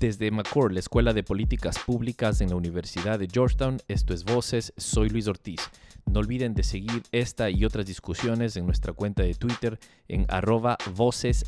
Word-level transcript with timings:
Desde 0.00 0.30
McCord, 0.30 0.72
la 0.72 0.78
Escuela 0.78 1.12
de 1.12 1.24
Políticas 1.24 1.76
Públicas 1.80 2.40
en 2.40 2.50
la 2.50 2.56
Universidad 2.56 3.18
de 3.18 3.26
Georgetown, 3.26 3.78
esto 3.88 4.14
es 4.14 4.24
Voces, 4.24 4.72
soy 4.76 5.08
Luis 5.08 5.26
Ortiz. 5.26 5.60
No 6.06 6.20
olviden 6.20 6.54
de 6.54 6.62
seguir 6.62 7.02
esta 7.10 7.50
y 7.50 7.64
otras 7.64 7.84
discusiones 7.84 8.56
en 8.56 8.64
nuestra 8.64 8.92
cuenta 8.92 9.24
de 9.24 9.34
Twitter 9.34 9.80
en 10.06 10.24
arroba 10.28 10.78
Voces. 10.94 11.46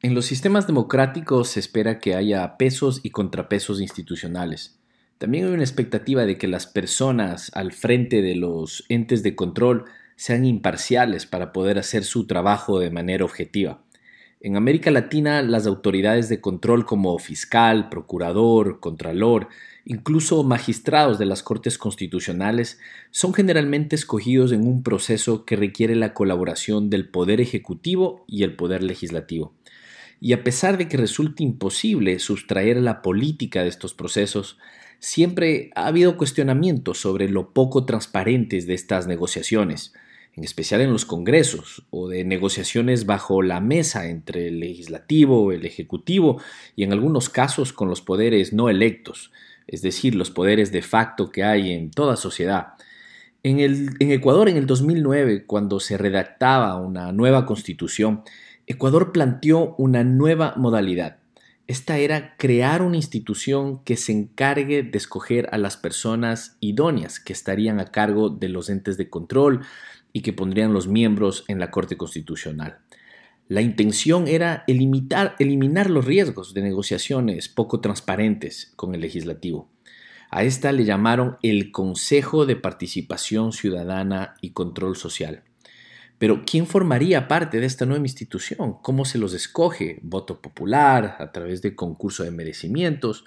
En 0.00 0.14
los 0.14 0.24
sistemas 0.24 0.66
democráticos 0.66 1.50
se 1.50 1.60
espera 1.60 1.98
que 1.98 2.14
haya 2.14 2.56
pesos 2.56 3.00
y 3.02 3.10
contrapesos 3.10 3.82
institucionales. 3.82 4.80
También 5.18 5.44
hay 5.44 5.52
una 5.52 5.62
expectativa 5.62 6.24
de 6.24 6.38
que 6.38 6.48
las 6.48 6.66
personas 6.66 7.50
al 7.54 7.72
frente 7.72 8.22
de 8.22 8.34
los 8.34 8.86
entes 8.88 9.22
de 9.22 9.36
control 9.36 9.84
sean 10.16 10.46
imparciales 10.46 11.26
para 11.26 11.52
poder 11.52 11.78
hacer 11.78 12.04
su 12.04 12.26
trabajo 12.26 12.80
de 12.80 12.90
manera 12.90 13.26
objetiva. 13.26 13.82
En 14.40 14.56
América 14.56 14.92
Latina, 14.92 15.42
las 15.42 15.66
autoridades 15.66 16.28
de 16.28 16.40
control 16.40 16.86
como 16.86 17.18
fiscal, 17.18 17.88
procurador, 17.88 18.78
contralor, 18.78 19.48
incluso 19.84 20.44
magistrados 20.44 21.18
de 21.18 21.26
las 21.26 21.42
Cortes 21.42 21.76
Constitucionales, 21.76 22.78
son 23.10 23.34
generalmente 23.34 23.96
escogidos 23.96 24.52
en 24.52 24.64
un 24.64 24.84
proceso 24.84 25.44
que 25.44 25.56
requiere 25.56 25.96
la 25.96 26.14
colaboración 26.14 26.88
del 26.88 27.08
Poder 27.08 27.40
Ejecutivo 27.40 28.24
y 28.28 28.44
el 28.44 28.54
Poder 28.54 28.84
Legislativo. 28.84 29.54
Y 30.20 30.32
a 30.34 30.44
pesar 30.44 30.78
de 30.78 30.86
que 30.86 30.96
resulte 30.96 31.42
imposible 31.42 32.20
sustraer 32.20 32.76
la 32.76 33.02
política 33.02 33.62
de 33.62 33.68
estos 33.68 33.92
procesos, 33.92 34.56
siempre 35.00 35.70
ha 35.74 35.86
habido 35.88 36.16
cuestionamientos 36.16 36.98
sobre 36.98 37.28
lo 37.28 37.52
poco 37.52 37.86
transparentes 37.86 38.68
de 38.68 38.74
estas 38.74 39.08
negociaciones, 39.08 39.94
en 40.38 40.44
especial 40.44 40.80
en 40.80 40.92
los 40.92 41.04
congresos, 41.04 41.84
o 41.90 42.08
de 42.08 42.22
negociaciones 42.24 43.06
bajo 43.06 43.42
la 43.42 43.60
mesa 43.60 44.08
entre 44.08 44.46
el 44.46 44.60
legislativo, 44.60 45.50
el 45.50 45.66
ejecutivo 45.66 46.40
y 46.76 46.84
en 46.84 46.92
algunos 46.92 47.28
casos 47.28 47.72
con 47.72 47.88
los 47.88 48.02
poderes 48.02 48.52
no 48.52 48.68
electos, 48.68 49.32
es 49.66 49.82
decir, 49.82 50.14
los 50.14 50.30
poderes 50.30 50.70
de 50.70 50.82
facto 50.82 51.32
que 51.32 51.42
hay 51.42 51.72
en 51.72 51.90
toda 51.90 52.14
sociedad. 52.14 52.74
En, 53.42 53.58
el, 53.58 53.96
en 53.98 54.12
Ecuador, 54.12 54.48
en 54.48 54.56
el 54.56 54.66
2009, 54.66 55.44
cuando 55.44 55.80
se 55.80 55.98
redactaba 55.98 56.76
una 56.76 57.10
nueva 57.10 57.44
constitución, 57.44 58.22
Ecuador 58.68 59.10
planteó 59.10 59.74
una 59.76 60.04
nueva 60.04 60.54
modalidad. 60.56 61.18
Esta 61.68 61.98
era 61.98 62.34
crear 62.38 62.80
una 62.80 62.96
institución 62.96 63.84
que 63.84 63.98
se 63.98 64.12
encargue 64.12 64.82
de 64.82 64.96
escoger 64.96 65.50
a 65.52 65.58
las 65.58 65.76
personas 65.76 66.56
idóneas 66.60 67.20
que 67.20 67.34
estarían 67.34 67.78
a 67.78 67.90
cargo 67.90 68.30
de 68.30 68.48
los 68.48 68.70
entes 68.70 68.96
de 68.96 69.10
control, 69.10 69.60
y 70.18 70.20
que 70.20 70.32
pondrían 70.32 70.72
los 70.72 70.88
miembros 70.88 71.44
en 71.46 71.60
la 71.60 71.70
Corte 71.70 71.96
Constitucional. 71.96 72.78
La 73.46 73.62
intención 73.62 74.26
era 74.26 74.64
eliminar, 74.66 75.36
eliminar 75.38 75.88
los 75.88 76.04
riesgos 76.04 76.54
de 76.54 76.62
negociaciones 76.62 77.48
poco 77.48 77.80
transparentes 77.80 78.72
con 78.74 78.96
el 78.96 79.00
legislativo. 79.00 79.70
A 80.30 80.42
esta 80.42 80.72
le 80.72 80.84
llamaron 80.84 81.36
el 81.42 81.70
Consejo 81.70 82.46
de 82.46 82.56
Participación 82.56 83.52
Ciudadana 83.52 84.34
y 84.40 84.50
Control 84.50 84.96
Social. 84.96 85.44
Pero 86.18 86.42
¿quién 86.44 86.66
formaría 86.66 87.28
parte 87.28 87.60
de 87.60 87.66
esta 87.66 87.86
nueva 87.86 88.04
institución? 88.04 88.74
¿Cómo 88.82 89.04
se 89.04 89.18
los 89.18 89.34
escoge? 89.34 90.00
¿Voto 90.02 90.42
popular? 90.42 91.16
¿A 91.20 91.30
través 91.30 91.62
de 91.62 91.76
concurso 91.76 92.24
de 92.24 92.32
merecimientos? 92.32 93.24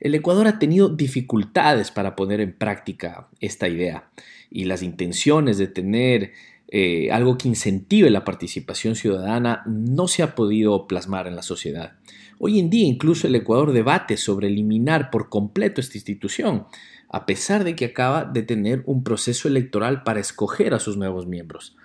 El 0.00 0.14
Ecuador 0.14 0.46
ha 0.46 0.58
tenido 0.58 0.88
dificultades 0.88 1.90
para 1.90 2.16
poner 2.16 2.40
en 2.40 2.56
práctica 2.56 3.28
esta 3.38 3.68
idea 3.68 4.08
y 4.52 4.64
las 4.64 4.82
intenciones 4.82 5.58
de 5.58 5.66
tener 5.66 6.32
eh, 6.68 7.10
algo 7.12 7.36
que 7.36 7.48
incentive 7.48 8.08
la 8.08 8.24
participación 8.24 8.96
ciudadana 8.96 9.62
no 9.66 10.08
se 10.08 10.22
ha 10.22 10.34
podido 10.34 10.86
plasmar 10.86 11.26
en 11.26 11.36
la 11.36 11.42
sociedad. 11.42 11.98
Hoy 12.38 12.58
en 12.58 12.70
día 12.70 12.86
incluso 12.86 13.26
el 13.26 13.34
Ecuador 13.34 13.72
debate 13.72 14.16
sobre 14.16 14.48
eliminar 14.48 15.10
por 15.10 15.28
completo 15.28 15.80
esta 15.80 15.98
institución, 15.98 16.66
a 17.10 17.26
pesar 17.26 17.64
de 17.64 17.76
que 17.76 17.84
acaba 17.84 18.24
de 18.24 18.42
tener 18.42 18.82
un 18.86 19.04
proceso 19.04 19.48
electoral 19.48 20.02
para 20.02 20.20
escoger 20.20 20.72
a 20.72 20.80
sus 20.80 20.96
nuevos 20.96 21.26
miembros. 21.26 21.76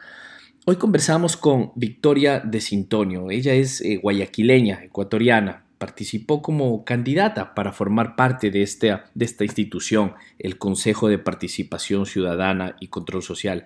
Hoy 0.66 0.78
conversamos 0.78 1.38
con 1.38 1.74
Victoria 1.76 2.40
de 2.40 2.60
Sintonio. 2.60 3.30
Ella 3.30 3.54
es 3.54 3.82
eh, 3.82 3.98
guayaquileña, 3.98 4.84
ecuatoriana, 4.84 5.67
participó 5.78 6.42
como 6.42 6.84
candidata 6.84 7.54
para 7.54 7.72
formar 7.72 8.16
parte 8.16 8.52
de 8.52 8.64
esta, 8.64 9.06
de 9.14 9.26
esta 9.26 9.44
institución, 9.44 10.14
el 10.40 10.58
Consejo 10.58 11.08
de 11.08 11.20
Participación 11.20 12.06
Ciudadana 12.06 12.76
y 12.80 12.88
Control 12.88 13.24
Social. 13.24 13.66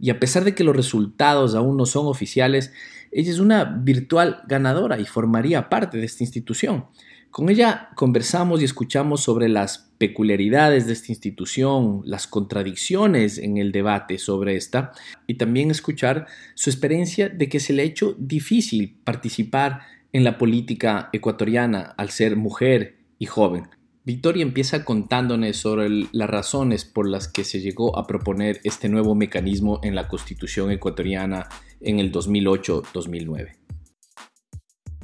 Y 0.00 0.10
a 0.10 0.20
pesar 0.20 0.44
de 0.44 0.54
que 0.54 0.64
los 0.64 0.76
resultados 0.76 1.54
aún 1.54 1.76
no 1.76 1.86
son 1.86 2.06
oficiales, 2.06 2.72
ella 3.10 3.30
es 3.30 3.38
una 3.38 3.64
virtual 3.64 4.42
ganadora 4.46 4.98
y 5.00 5.06
formaría 5.06 5.68
parte 5.68 5.98
de 5.98 6.04
esta 6.04 6.22
institución. 6.22 6.86
Con 7.30 7.50
ella 7.50 7.90
conversamos 7.96 8.62
y 8.62 8.64
escuchamos 8.64 9.22
sobre 9.22 9.48
las 9.48 9.90
peculiaridades 9.98 10.86
de 10.86 10.92
esta 10.92 11.12
institución, 11.12 12.00
las 12.04 12.26
contradicciones 12.26 13.38
en 13.38 13.58
el 13.58 13.72
debate 13.72 14.18
sobre 14.18 14.56
esta 14.56 14.92
y 15.26 15.34
también 15.34 15.70
escuchar 15.70 16.26
su 16.54 16.70
experiencia 16.70 17.28
de 17.28 17.48
que 17.48 17.60
se 17.60 17.72
le 17.72 17.82
ha 17.82 17.84
hecho 17.84 18.14
difícil 18.18 18.96
participar 19.04 19.80
en 20.16 20.24
la 20.24 20.38
política 20.38 21.10
ecuatoriana 21.12 21.94
al 21.98 22.08
ser 22.08 22.36
mujer 22.36 22.94
y 23.18 23.26
joven. 23.26 23.64
Victoria 24.02 24.42
empieza 24.42 24.82
contándonos 24.82 25.58
sobre 25.58 25.90
las 26.10 26.30
razones 26.30 26.86
por 26.86 27.06
las 27.06 27.28
que 27.28 27.44
se 27.44 27.60
llegó 27.60 27.98
a 27.98 28.06
proponer 28.06 28.58
este 28.64 28.88
nuevo 28.88 29.14
mecanismo 29.14 29.78
en 29.82 29.94
la 29.94 30.08
constitución 30.08 30.70
ecuatoriana 30.70 31.50
en 31.82 31.98
el 31.98 32.12
2008-2009. 32.12 33.58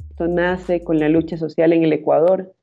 Esto 0.09 0.27
nace 0.27 0.83
con 0.83 0.97
la 0.97 1.09
lucha 1.09 1.37
social 1.37 1.73
en 1.73 1.83
el 1.83 1.93
Ecuador. 1.93 2.55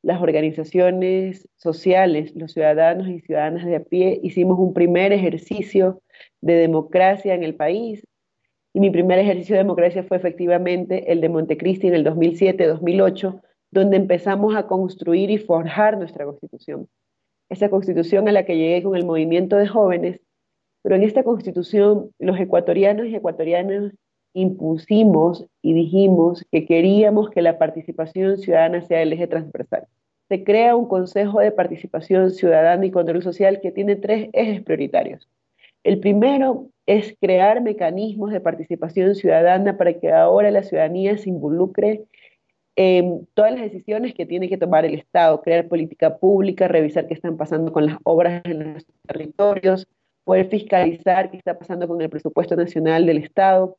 Las 0.00 0.22
organizaciones 0.22 1.48
sociales, 1.56 2.30
los 2.36 2.52
ciudadanos 2.52 3.08
y 3.08 3.18
ciudadanas 3.18 3.66
de 3.66 3.74
a 3.74 3.82
pie, 3.82 4.20
hicimos 4.22 4.60
un 4.60 4.74
primer 4.74 5.12
ejercicio 5.12 6.00
de 6.40 6.54
democracia 6.54 7.34
en 7.34 7.42
el 7.42 7.56
país 7.56 8.06
y 8.72 8.80
mi 8.80 8.90
primer 8.90 9.18
ejercicio 9.18 9.54
de 9.54 9.62
democracia 9.62 10.04
fue 10.04 10.16
efectivamente 10.16 11.10
el 11.12 11.20
de 11.20 11.28
Montecristi 11.28 11.88
en 11.88 11.94
el 11.94 12.04
2007-2008, 12.04 13.40
donde 13.72 13.96
empezamos 13.96 14.54
a 14.54 14.66
construir 14.66 15.30
y 15.30 15.38
forjar 15.38 15.98
nuestra 15.98 16.24
constitución. 16.24 16.88
Esa 17.48 17.68
constitución 17.68 18.28
a 18.28 18.32
la 18.32 18.44
que 18.44 18.56
llegué 18.56 18.82
con 18.82 18.96
el 18.96 19.04
movimiento 19.04 19.56
de 19.56 19.66
jóvenes, 19.66 20.20
pero 20.82 20.94
en 20.94 21.02
esta 21.02 21.24
constitución 21.24 22.10
los 22.18 22.38
ecuatorianos 22.38 23.06
y 23.06 23.16
ecuatorianas 23.16 23.92
impusimos 24.32 25.46
y 25.62 25.74
dijimos 25.74 26.46
que 26.52 26.64
queríamos 26.64 27.30
que 27.30 27.42
la 27.42 27.58
participación 27.58 28.38
ciudadana 28.38 28.82
sea 28.82 29.02
el 29.02 29.12
eje 29.12 29.26
transversal. 29.26 29.86
Se 30.28 30.44
crea 30.44 30.76
un 30.76 30.86
Consejo 30.86 31.40
de 31.40 31.50
Participación 31.50 32.30
Ciudadana 32.30 32.86
y 32.86 32.92
Control 32.92 33.22
Social 33.22 33.60
que 33.60 33.72
tiene 33.72 33.96
tres 33.96 34.30
ejes 34.32 34.62
prioritarios. 34.62 35.28
El 35.82 35.98
primero 35.98 36.68
es 36.90 37.16
crear 37.20 37.62
mecanismos 37.62 38.32
de 38.32 38.40
participación 38.40 39.14
ciudadana 39.14 39.76
para 39.76 39.92
que 40.00 40.10
ahora 40.10 40.50
la 40.50 40.64
ciudadanía 40.64 41.16
se 41.18 41.28
involucre 41.28 42.04
en 42.74 43.28
todas 43.34 43.52
las 43.52 43.62
decisiones 43.62 44.12
que 44.12 44.26
tiene 44.26 44.48
que 44.48 44.58
tomar 44.58 44.84
el 44.84 44.94
Estado, 44.94 45.40
crear 45.40 45.68
política 45.68 46.18
pública, 46.18 46.66
revisar 46.66 47.06
qué 47.06 47.14
están 47.14 47.36
pasando 47.36 47.72
con 47.72 47.86
las 47.86 47.96
obras 48.02 48.42
en 48.44 48.74
los 48.74 48.84
territorios, 49.06 49.86
poder 50.24 50.48
fiscalizar 50.48 51.30
qué 51.30 51.36
está 51.36 51.56
pasando 51.56 51.86
con 51.86 52.00
el 52.00 52.10
presupuesto 52.10 52.56
nacional 52.56 53.06
del 53.06 53.18
Estado. 53.18 53.76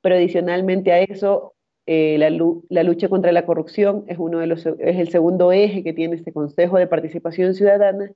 Pero 0.00 0.16
adicionalmente 0.16 0.90
a 0.90 1.02
eso, 1.02 1.54
eh, 1.86 2.18
la, 2.18 2.30
la, 2.68 2.82
lucha 2.82 3.08
contra 3.08 3.30
la 3.30 3.46
corrupción 3.46 4.04
es, 4.08 4.18
uno 4.18 4.40
de 4.40 4.48
los, 4.48 4.66
es 4.66 4.96
el 4.98 5.08
segundo 5.10 5.52
eje 5.52 5.84
que 5.84 5.92
tiene 5.92 6.16
este 6.16 6.32
Consejo 6.32 6.78
de 6.78 6.88
Participación 6.88 7.54
Ciudadana 7.54 8.10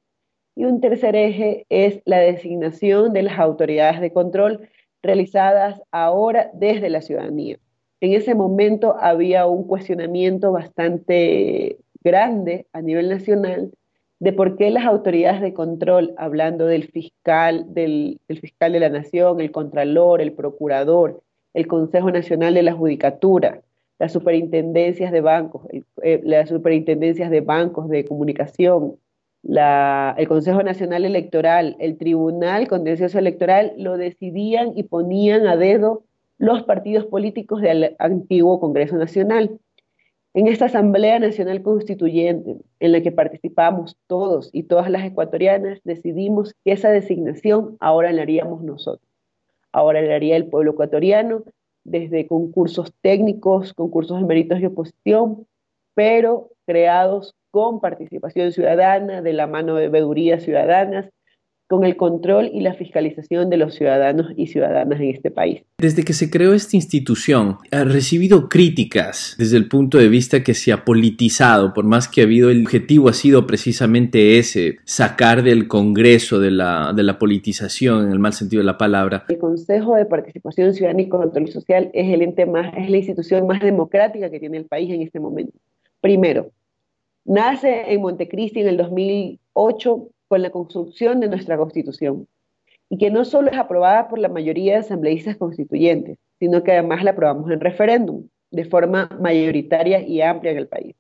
y 0.57 0.65
un 0.65 0.81
tercer 0.81 1.15
eje 1.15 1.67
es 1.69 2.01
la 2.07 2.19
designación 2.19 3.13
de 3.13 3.23
las 3.23 3.39
autoridades 3.39 4.01
de 4.01 4.13
control 4.13 4.69
realizadas 5.03 5.81
ahora 5.93 6.51
desde 6.55 6.89
la 6.89 7.03
ciudadanía. 7.03 7.59
En 8.01 8.15
ese 8.15 8.35
momento 8.35 8.97
había 8.99 9.47
un 9.47 9.65
cuestionamiento 9.65 10.53
bastante 10.53 11.79
grande 12.03 12.67
a 12.73 12.81
nivel 12.81 13.11
nacional 13.11 13.71
de 14.19 14.33
por 14.33 14.57
qué 14.57 14.71
las 14.71 14.87
autoridades 14.87 15.43
de 15.43 15.53
control, 15.53 16.15
hablando 16.17 16.67
del 16.67 16.85
fiscal, 16.85 17.67
del, 17.75 18.19
fiscal 18.41 18.73
de 18.73 18.81
la 18.81 18.89
nación, 18.89 19.41
el 19.43 19.51
contralor, 19.51 20.23
el 20.23 20.33
procurador, 20.33 21.23
el 21.53 21.67
Consejo 21.67 22.11
Nacional 22.11 22.55
de 22.55 22.63
la 22.63 22.73
Judicatura, 22.73 23.61
las 23.99 24.13
superintendencias 24.13 25.13
de 25.13 25.21
bancos, 25.21 25.67
eh, 26.03 26.21
las 26.25 26.49
superintendencias 26.49 27.31
de 27.31 27.43
bancos 27.43 27.89
de 27.91 28.07
comunicación, 28.07 28.97
el 29.49 30.29
Consejo 30.29 30.63
Nacional 30.63 31.05
Electoral, 31.05 31.77
el 31.79 31.99
Tribunal 31.99 32.67
Contencioso 32.69 33.19
Electoral, 33.19 33.75
lo 33.77 33.97
decidían 33.97 34.73
y 34.75 34.85
ponían 34.85 35.47
a 35.47 35.57
dedo 35.57 36.05
los 36.39 36.65
partidos 36.65 37.07
políticos 37.07 37.63
del 37.63 37.95
antiguo 37.99 38.61
Congreso 38.61 38.97
Nacional. 38.97 39.59
En 40.35 40.49
esta 40.49 40.67
Asamblea 40.67 41.19
Nacional 41.19 41.63
Constituyente, 41.63 42.57
en 42.81 42.93
la 42.93 43.01
que 43.01 43.13
participamos 43.13 43.97
todos 44.07 44.51
y 44.53 44.65
todas 44.65 44.91
las 44.91 45.05
ecuatorianas, 45.05 45.81
decidimos 45.85 46.55
que 46.65 46.73
esa 46.73 46.91
designación 46.91 47.77
ahora 47.81 48.13
la 48.13 48.23
haríamos 48.23 48.63
nosotros. 48.63 49.09
Ahora 49.73 50.03
la 50.03 50.17
haría 50.17 50.37
el 50.37 50.49
pueblo 50.49 50.73
ecuatoriano 50.73 51.45
desde 51.85 52.27
concursos 52.27 52.93
técnicos, 53.01 53.73
concursos 53.73 54.21
de 54.21 54.27
méritos 54.27 54.61
y 54.61 54.67
oposición, 54.67 55.47
pero 55.95 56.51
creados 56.67 57.36
con 57.57 57.81
participación 57.81 58.53
ciudadana, 58.53 59.23
de 59.23 59.33
la 59.33 59.47
mano 59.47 59.77
de 59.77 59.89
veedurías 59.89 60.43
ciudadanas, 60.43 61.07
con 61.67 61.85
el 61.85 61.97
control 61.97 62.51
y 62.53 62.61
la 62.61 62.75
fiscalización 62.75 63.49
de 63.49 63.57
los 63.57 63.75
ciudadanos 63.75 64.27
y 64.37 64.49
ciudadanas 64.49 65.01
en 65.01 65.09
este 65.09 65.31
país. 65.31 65.63
Desde 65.79 66.05
que 66.05 66.13
se 66.13 66.29
creó 66.29 66.53
esta 66.53 66.77
institución, 66.77 67.57
ha 67.73 67.85
recibido 67.85 68.51
críticas 68.51 69.37
desde 69.39 69.57
el 69.57 69.69
punto 69.69 69.97
de 69.97 70.09
vista 70.09 70.45
que 70.45 70.53
se 70.53 70.71
ha 70.71 70.85
politizado, 70.85 71.73
por 71.73 71.87
más 71.87 72.09
que 72.09 72.21
ha 72.21 72.25
habido 72.25 72.51
el 72.51 72.61
objetivo 72.61 73.09
ha 73.09 73.15
sido 73.15 73.47
precisamente 73.47 74.37
ese, 74.37 74.77
sacar 74.85 75.43
del 75.43 75.67
Congreso 75.67 76.39
de 76.39 76.51
la, 76.51 76.93
de 76.95 77.05
la 77.05 77.19
politización 77.19 78.05
en 78.05 78.13
el 78.13 78.19
mal 78.19 78.35
sentido 78.35 78.61
de 78.61 78.67
la 78.67 78.77
palabra. 78.77 79.25
El 79.31 79.39
Consejo 79.39 79.95
de 79.95 80.05
Participación 80.05 80.75
Ciudadana 80.75 81.01
y 81.01 81.09
Control 81.09 81.49
Social 81.49 81.91
es 81.95 82.13
el 82.13 82.21
ente 82.21 82.45
más, 82.45 82.75
es 82.77 82.91
la 82.91 82.99
institución 82.99 83.47
más 83.47 83.63
democrática 83.63 84.29
que 84.29 84.41
tiene 84.41 84.59
el 84.59 84.67
país 84.67 84.91
en 84.91 85.01
este 85.01 85.21
momento. 85.21 85.59
Primero, 86.03 86.51
nace 87.27 87.93
en 87.93 88.01
Montecristi 88.01 88.61
en 88.61 88.69
el 88.69 88.77
2008 88.77 90.09
con 90.29 90.43
la 90.43 90.51
construcción 90.51 91.21
de 91.21 91.29
nuestra 91.29 91.57
Constitución 91.57 92.27
y 92.89 92.99
que 92.99 93.11
no 93.11 93.25
solo 93.25 93.51
es 93.51 93.59
aprobada 93.59 94.09
por 94.09 94.19
la 94.19 94.29
mayoría 94.29 94.75
de 94.75 94.79
asambleístas 94.81 95.37
constituyentes, 95.37 96.19
sino 96.39 96.63
que 96.63 96.73
además 96.73 97.03
la 97.03 97.11
aprobamos 97.11 97.51
en 97.51 97.61
referéndum 97.61 98.29
de 98.51 98.65
forma 98.65 99.09
mayoritaria 99.21 100.01
y 100.01 100.23
amplia 100.23 100.53
en 100.53 100.59
el 100.59 100.69
país. 100.69 100.95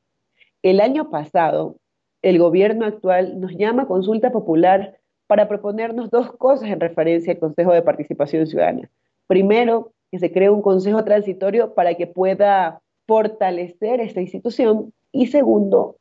El 0.62 0.80
año 0.80 1.10
pasado, 1.10 1.76
el 2.22 2.38
gobierno 2.38 2.86
actual 2.86 3.38
nos 3.40 3.56
llama 3.56 3.84
a 3.84 3.86
consulta 3.86 4.32
popular 4.32 4.98
para 5.28 5.48
proponernos 5.48 6.10
dos 6.10 6.32
cosas 6.32 6.68
en 6.70 6.80
referencia 6.80 7.32
al 7.32 7.38
Consejo 7.38 7.72
de 7.72 7.82
Participación 7.82 8.46
Ciudadana. 8.46 8.90
Primero, 9.28 9.92
que 10.10 10.18
se 10.18 10.32
cree 10.32 10.50
un 10.50 10.62
consejo 10.62 11.04
transitorio 11.04 11.74
para 11.74 11.94
que 11.94 12.06
pueda 12.06 12.80
fortalecer 13.06 14.00
esta 14.00 14.20
institución 14.20 14.92
y 15.12 15.28
segundo, 15.28 15.96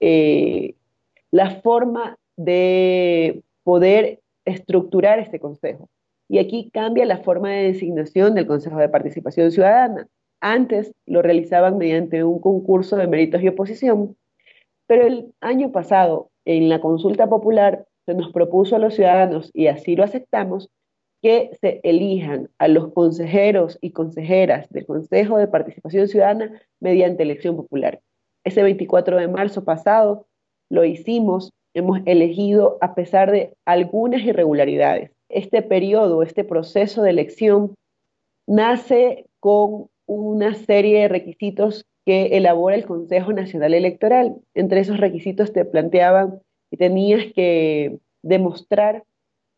eh, 0.00 0.74
la 1.30 1.60
forma 1.60 2.18
de 2.36 3.42
poder 3.64 4.20
estructurar 4.44 5.18
este 5.18 5.40
consejo. 5.40 5.88
Y 6.28 6.38
aquí 6.38 6.70
cambia 6.72 7.06
la 7.06 7.18
forma 7.18 7.50
de 7.50 7.72
designación 7.72 8.34
del 8.34 8.46
Consejo 8.46 8.78
de 8.78 8.88
Participación 8.88 9.50
Ciudadana. 9.50 10.08
Antes 10.40 10.92
lo 11.06 11.22
realizaban 11.22 11.78
mediante 11.78 12.22
un 12.22 12.40
concurso 12.40 12.96
de 12.96 13.06
méritos 13.06 13.42
y 13.42 13.48
oposición, 13.48 14.16
pero 14.86 15.06
el 15.06 15.34
año 15.40 15.72
pasado, 15.72 16.30
en 16.44 16.68
la 16.68 16.80
consulta 16.80 17.28
popular, 17.28 17.86
se 18.06 18.14
nos 18.14 18.32
propuso 18.32 18.76
a 18.76 18.78
los 18.78 18.94
ciudadanos, 18.94 19.50
y 19.52 19.66
así 19.66 19.96
lo 19.96 20.04
aceptamos, 20.04 20.70
que 21.20 21.50
se 21.60 21.80
elijan 21.82 22.48
a 22.58 22.68
los 22.68 22.92
consejeros 22.92 23.76
y 23.80 23.90
consejeras 23.90 24.68
del 24.70 24.86
Consejo 24.86 25.36
de 25.36 25.48
Participación 25.48 26.08
Ciudadana 26.08 26.62
mediante 26.80 27.24
elección 27.24 27.56
popular. 27.56 28.00
Ese 28.48 28.62
24 28.62 29.18
de 29.18 29.28
marzo 29.28 29.62
pasado 29.62 30.26
lo 30.70 30.86
hicimos 30.86 31.50
hemos 31.74 32.00
elegido 32.06 32.78
a 32.80 32.94
pesar 32.94 33.30
de 33.30 33.52
algunas 33.66 34.22
irregularidades. 34.22 35.10
Este 35.28 35.60
periodo, 35.60 36.22
este 36.22 36.44
proceso 36.44 37.02
de 37.02 37.10
elección 37.10 37.74
nace 38.46 39.26
con 39.38 39.88
una 40.06 40.54
serie 40.54 41.00
de 41.00 41.08
requisitos 41.08 41.84
que 42.06 42.38
elabora 42.38 42.74
el 42.74 42.86
Consejo 42.86 43.34
Nacional 43.34 43.74
Electoral. 43.74 44.36
Entre 44.54 44.80
esos 44.80 44.96
requisitos 44.96 45.52
te 45.52 45.66
planteaban 45.66 46.40
que 46.70 46.78
tenías 46.78 47.26
que 47.34 47.98
demostrar 48.22 49.04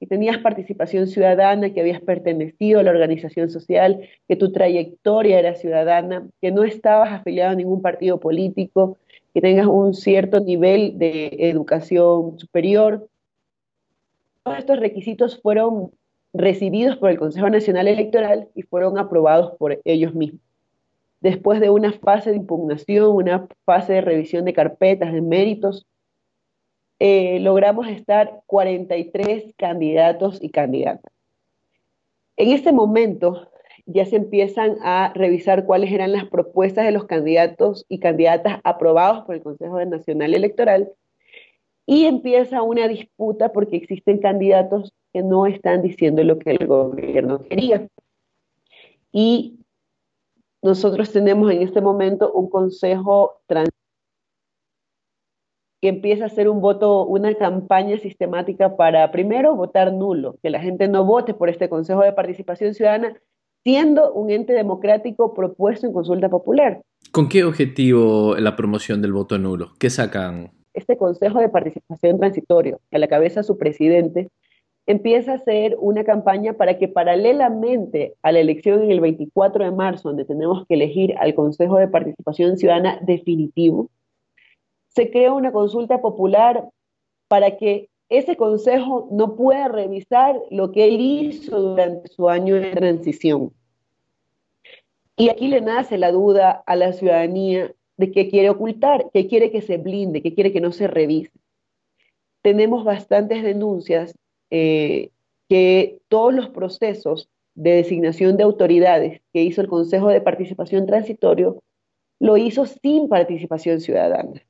que 0.01 0.07
tenías 0.07 0.39
participación 0.39 1.07
ciudadana, 1.07 1.75
que 1.75 1.81
habías 1.81 2.01
pertenecido 2.01 2.81
a 2.81 2.83
la 2.83 2.91
organización 2.91 3.51
social, 3.51 4.01
que 4.27 4.35
tu 4.35 4.51
trayectoria 4.51 5.39
era 5.39 5.55
ciudadana, 5.55 6.27
que 6.41 6.51
no 6.51 6.65
estabas 6.65 7.13
afiliado 7.13 7.51
a 7.51 7.55
ningún 7.55 7.83
partido 7.83 8.19
político, 8.19 8.97
que 9.35 9.43
tengas 9.43 9.67
un 9.67 9.93
cierto 9.93 10.41
nivel 10.41 10.99
de 10.99 11.37
educación 11.51 12.39
superior. 12.39 13.09
Todos 14.43 14.59
estos 14.59 14.81
requisitos 14.81 15.39
fueron 15.43 15.91
recibidos 16.33 16.97
por 16.97 17.11
el 17.11 17.19
Consejo 17.19 17.51
Nacional 17.51 17.87
Electoral 17.87 18.49
y 18.55 18.63
fueron 18.63 18.97
aprobados 18.97 19.53
por 19.59 19.81
ellos 19.85 20.15
mismos. 20.15 20.41
Después 21.21 21.61
de 21.61 21.69
una 21.69 21.93
fase 21.93 22.31
de 22.31 22.37
impugnación, 22.37 23.15
una 23.15 23.47
fase 23.67 23.93
de 23.93 24.01
revisión 24.01 24.47
de 24.47 24.55
carpetas, 24.55 25.13
de 25.13 25.21
méritos, 25.21 25.87
eh, 27.01 27.41
logramos 27.41 27.89
estar 27.89 28.43
43 28.47 29.55
candidatos 29.57 30.39
y 30.43 30.51
candidatas. 30.51 31.11
En 32.37 32.51
este 32.51 32.73
momento, 32.73 33.51
ya 33.87 34.05
se 34.05 34.17
empiezan 34.17 34.77
a 34.83 35.13
revisar 35.15 35.65
cuáles 35.65 35.93
eran 35.93 36.13
las 36.13 36.27
propuestas 36.27 36.85
de 36.85 36.93
los 36.93 37.07
candidatos 37.07 37.87
y 37.89 37.99
candidatas 38.01 38.61
aprobados 38.65 39.25
por 39.25 39.35
el 39.35 39.43
Consejo 39.43 39.83
Nacional 39.85 40.35
Electoral 40.35 40.93
y 41.87 42.05
empieza 42.05 42.63
una 42.63 42.87
disputa 42.87 43.51
porque 43.51 43.77
existen 43.77 44.19
candidatos 44.19 44.93
que 45.13 45.23
no 45.23 45.47
están 45.47 45.83
diciendo 45.83 46.23
lo 46.23 46.39
que 46.39 46.51
el 46.51 46.67
gobierno 46.67 47.43
quería. 47.43 47.89
Y 49.11 49.59
nosotros 50.63 51.11
tenemos 51.13 51.51
en 51.51 51.63
este 51.63 51.81
momento 51.81 52.31
un 52.33 52.49
consejo 52.51 53.41
trans 53.47 53.71
que 55.81 55.89
empieza 55.89 56.25
a 56.25 56.27
hacer 56.27 56.49
un 56.49 56.61
voto, 56.61 57.07
una 57.07 57.35
campaña 57.35 57.99
sistemática 57.99 58.77
para 58.77 59.11
primero 59.11 59.57
votar 59.57 59.93
nulo, 59.93 60.37
que 60.43 60.51
la 60.51 60.61
gente 60.61 60.89
no 60.89 61.05
vote 61.05 61.33
por 61.33 61.49
este 61.49 61.69
Consejo 61.69 62.03
de 62.03 62.13
Participación 62.13 62.75
Ciudadana 62.75 63.17
siendo 63.63 64.13
un 64.13 64.31
ente 64.31 64.53
democrático 64.53 65.35
propuesto 65.35 65.87
en 65.87 65.93
consulta 65.93 66.29
popular. 66.29 66.81
¿Con 67.13 67.29
qué 67.29 67.45
objetivo 67.45 68.37
la 68.37 68.57
promoción 68.57 69.03
del 69.03 69.13
voto 69.13 69.39
nulo? 69.39 69.73
¿Qué 69.79 69.91
sacan? 69.91 70.51
Este 70.75 70.97
Consejo 70.97 71.41
de 71.41 71.49
Participación 71.49 72.19
Transitorio, 72.19 72.81
a 72.91 72.99
la 72.99 73.09
cabeza 73.09 73.43
su 73.43 73.59
presidente, 73.59 74.29
empieza 74.87 75.33
a 75.33 75.37
hacer 75.37 75.77
una 75.79 76.05
campaña 76.05 76.55
para 76.55 76.79
que 76.79 76.89
paralelamente 76.89 78.15
a 78.23 78.33
la 78.33 78.41
elección 78.41 78.83
en 78.83 78.91
el 78.91 79.01
24 79.01 79.65
de 79.65 79.71
marzo, 79.71 80.09
donde 80.09 80.25
tenemos 80.25 80.67
que 80.67 80.75
elegir 80.75 81.15
al 81.19 81.35
Consejo 81.35 81.79
de 81.79 81.89
Participación 81.89 82.57
Ciudadana 82.57 82.99
definitivo, 83.03 83.91
se 84.91 85.11
crea 85.11 85.33
una 85.33 85.53
consulta 85.53 86.01
popular 86.01 86.69
para 87.29 87.57
que 87.57 87.89
ese 88.09 88.37
consejo 88.37 89.09
no 89.13 89.37
puede 89.37 89.69
revisar 89.69 90.37
lo 90.51 90.73
que 90.73 90.89
hizo 90.89 91.61
durante 91.61 92.09
su 92.09 92.29
año 92.29 92.57
de 92.57 92.73
transición. 92.73 93.53
Y 95.17 95.29
aquí 95.29 95.49
le 95.49 95.61
nace 95.61 95.97
la 95.97 96.11
duda 96.11 96.63
a 96.67 96.77
la 96.77 96.93
ciudadanía 96.93 97.73
de 97.97 98.11
qué 98.11 98.29
quiere 98.29 98.51
ocultar, 98.51 99.07
qué 99.13 99.29
quiere 99.29 99.53
que 99.53 99.63
se 99.63 99.77
blinde, 99.77 100.23
qué 100.23 100.35
quiere 100.35 100.53
que 100.53 100.61
no 100.61 100.73
se 100.73 100.89
revise. 100.89 101.31
Tenemos 102.43 102.85
bastantes 102.85 103.45
denuncias 103.45 104.19
eh, 104.51 105.11
que 105.49 106.01
todos 106.09 106.35
los 106.35 106.49
procesos 106.49 107.29
de 107.55 107.73
designación 107.73 108.37
de 108.37 108.45
autoridades 108.45 109.21
que 109.33 109.43
hizo 109.43 109.61
el 109.61 109.69
Consejo 109.69 110.09
de 110.09 110.21
Participación 110.21 110.87
Transitorio 110.87 111.63
lo 112.19 112.37
hizo 112.37 112.67
sin 112.67 113.09
participación 113.09 113.81
ciudadana 113.81 114.43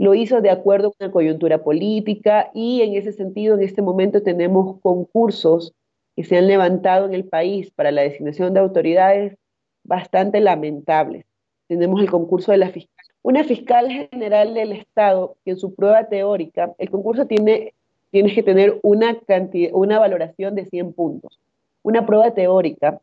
lo 0.00 0.14
hizo 0.14 0.40
de 0.40 0.48
acuerdo 0.48 0.92
con 0.92 1.08
la 1.08 1.12
coyuntura 1.12 1.62
política 1.62 2.50
y 2.54 2.80
en 2.80 2.94
ese 2.94 3.12
sentido 3.12 3.54
en 3.54 3.62
este 3.62 3.82
momento 3.82 4.22
tenemos 4.22 4.80
concursos 4.80 5.74
que 6.16 6.24
se 6.24 6.38
han 6.38 6.46
levantado 6.46 7.04
en 7.04 7.12
el 7.12 7.26
país 7.26 7.70
para 7.70 7.90
la 7.90 8.00
designación 8.00 8.54
de 8.54 8.60
autoridades 8.60 9.36
bastante 9.84 10.40
lamentables. 10.40 11.26
Tenemos 11.68 12.00
el 12.00 12.10
concurso 12.10 12.50
de 12.50 12.56
la 12.56 12.70
fiscal. 12.70 13.04
Una 13.20 13.44
fiscal 13.44 13.90
general 14.10 14.54
del 14.54 14.72
Estado 14.72 15.36
que 15.44 15.50
en 15.50 15.58
su 15.58 15.74
prueba 15.74 16.08
teórica, 16.08 16.72
el 16.78 16.88
concurso 16.88 17.26
tiene, 17.26 17.74
tiene 18.10 18.34
que 18.34 18.42
tener 18.42 18.80
una, 18.82 19.20
cantidad, 19.20 19.70
una 19.74 19.98
valoración 19.98 20.54
de 20.54 20.64
100 20.64 20.94
puntos. 20.94 21.38
Una 21.82 22.06
prueba 22.06 22.32
teórica 22.32 23.02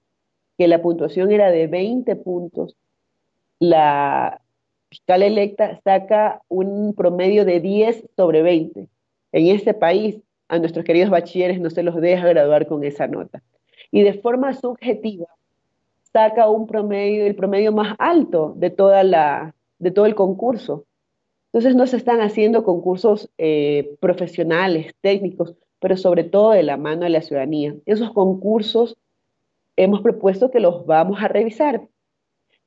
que 0.57 0.67
la 0.67 0.81
puntuación 0.81 1.31
era 1.31 1.51
de 1.51 1.67
20 1.67 2.15
puntos, 2.15 2.75
la 3.59 4.41
fiscal 4.89 5.23
electa 5.23 5.79
saca 5.83 6.41
un 6.47 6.93
promedio 6.93 7.45
de 7.45 7.59
10 7.59 8.05
sobre 8.15 8.41
20. 8.41 8.87
En 9.31 9.47
este 9.47 9.73
país, 9.73 10.17
a 10.47 10.59
nuestros 10.59 10.85
queridos 10.85 11.09
bachilleres 11.09 11.59
no 11.59 11.69
se 11.69 11.83
los 11.83 11.95
deja 11.95 12.27
graduar 12.27 12.67
con 12.67 12.83
esa 12.83 13.07
nota. 13.07 13.43
Y 13.91 14.01
de 14.01 14.13
forma 14.13 14.53
subjetiva, 14.53 15.27
saca 16.11 16.49
un 16.49 16.67
promedio, 16.67 17.25
el 17.25 17.35
promedio 17.35 17.71
más 17.71 17.95
alto 17.99 18.53
de, 18.57 18.69
toda 18.69 19.03
la, 19.03 19.53
de 19.79 19.91
todo 19.91 20.05
el 20.05 20.15
concurso. 20.15 20.85
Entonces 21.47 21.75
no 21.75 21.87
se 21.87 21.97
están 21.97 22.21
haciendo 22.21 22.63
concursos 22.63 23.29
eh, 23.37 23.95
profesionales, 23.99 24.93
técnicos, 25.01 25.55
pero 25.79 25.97
sobre 25.97 26.23
todo 26.23 26.51
de 26.51 26.63
la 26.63 26.77
mano 26.77 27.03
de 27.03 27.09
la 27.09 27.21
ciudadanía. 27.21 27.75
Esos 27.85 28.11
concursos 28.11 28.97
hemos 29.75 30.01
propuesto 30.01 30.49
que 30.49 30.59
los 30.59 30.85
vamos 30.85 31.21
a 31.21 31.27
revisar, 31.27 31.87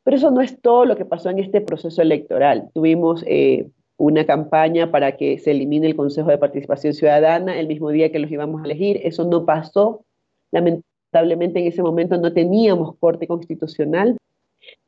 pero 0.05 0.17
eso 0.17 0.31
no 0.31 0.41
es 0.41 0.61
todo 0.61 0.85
lo 0.85 0.97
que 0.97 1.05
pasó 1.05 1.31
en 1.31 1.39
este 1.39 1.61
proceso 1.61 2.03
electoral. 2.03 2.71
Tuvimos 2.75 3.25
eh, 3.27 3.69
una 3.97 4.25
campaña 4.25 4.91
para 4.91 5.17
que 5.17 5.39
se 5.39 5.51
elimine 5.51 5.87
el 5.87 5.97
Consejo 5.97 6.31
de 6.31 6.39
Participación 6.39 6.95
Ciudadana 6.95 7.59
el 7.59 7.69
mismo 7.69 7.91
día 7.91 8.11
que 8.11 8.19
los 8.19 8.31
íbamos 8.31 8.63
a 8.63 8.65
elegir. 8.65 9.01
Eso 9.05 9.25
no 9.25 9.45
pasó. 9.45 10.05
Lamentablemente 10.53 11.61
en 11.61 11.67
ese 11.67 11.83
momento 11.83 12.17
no 12.17 12.33
teníamos 12.33 12.97
corte 12.97 13.27
constitucional. 13.27 14.17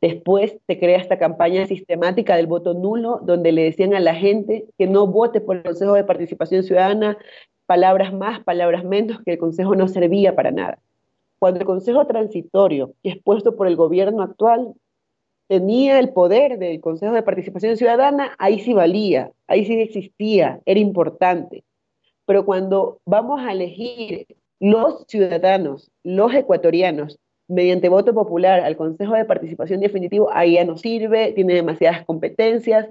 Después 0.00 0.56
se 0.66 0.78
crea 0.78 0.98
esta 0.98 1.18
campaña 1.18 1.66
sistemática 1.66 2.36
del 2.36 2.46
voto 2.46 2.74
nulo, 2.74 3.20
donde 3.22 3.52
le 3.52 3.64
decían 3.64 3.94
a 3.94 4.00
la 4.00 4.14
gente 4.14 4.66
que 4.78 4.86
no 4.86 5.06
vote 5.06 5.40
por 5.40 5.56
el 5.56 5.62
Consejo 5.62 5.94
de 5.94 6.04
Participación 6.04 6.62
Ciudadana, 6.62 7.18
palabras 7.66 8.12
más, 8.12 8.42
palabras 8.44 8.84
menos, 8.84 9.20
que 9.24 9.32
el 9.32 9.38
Consejo 9.38 9.74
no 9.74 9.88
servía 9.88 10.34
para 10.34 10.50
nada. 10.50 10.78
Cuando 11.38 11.60
el 11.60 11.66
Consejo 11.66 12.06
Transitorio, 12.06 12.94
que 13.02 13.10
es 13.10 13.22
puesto 13.22 13.56
por 13.56 13.66
el 13.66 13.76
gobierno 13.76 14.22
actual, 14.22 14.74
tenía 15.48 15.98
el 15.98 16.10
poder 16.10 16.58
del 16.58 16.80
Consejo 16.80 17.14
de 17.14 17.22
Participación 17.22 17.76
Ciudadana, 17.76 18.34
ahí 18.38 18.60
sí 18.60 18.72
valía, 18.72 19.30
ahí 19.46 19.64
sí 19.64 19.80
existía, 19.80 20.60
era 20.64 20.80
importante. 20.80 21.64
Pero 22.26 22.44
cuando 22.44 23.00
vamos 23.04 23.40
a 23.40 23.52
elegir 23.52 24.26
los 24.60 25.04
ciudadanos, 25.08 25.90
los 26.04 26.32
ecuatorianos, 26.34 27.18
mediante 27.48 27.88
voto 27.88 28.14
popular 28.14 28.60
al 28.60 28.76
Consejo 28.76 29.14
de 29.14 29.24
Participación 29.24 29.80
Definitivo, 29.80 30.30
ahí 30.32 30.54
ya 30.54 30.64
no 30.64 30.78
sirve, 30.78 31.32
tiene 31.32 31.54
demasiadas 31.54 32.04
competencias. 32.06 32.88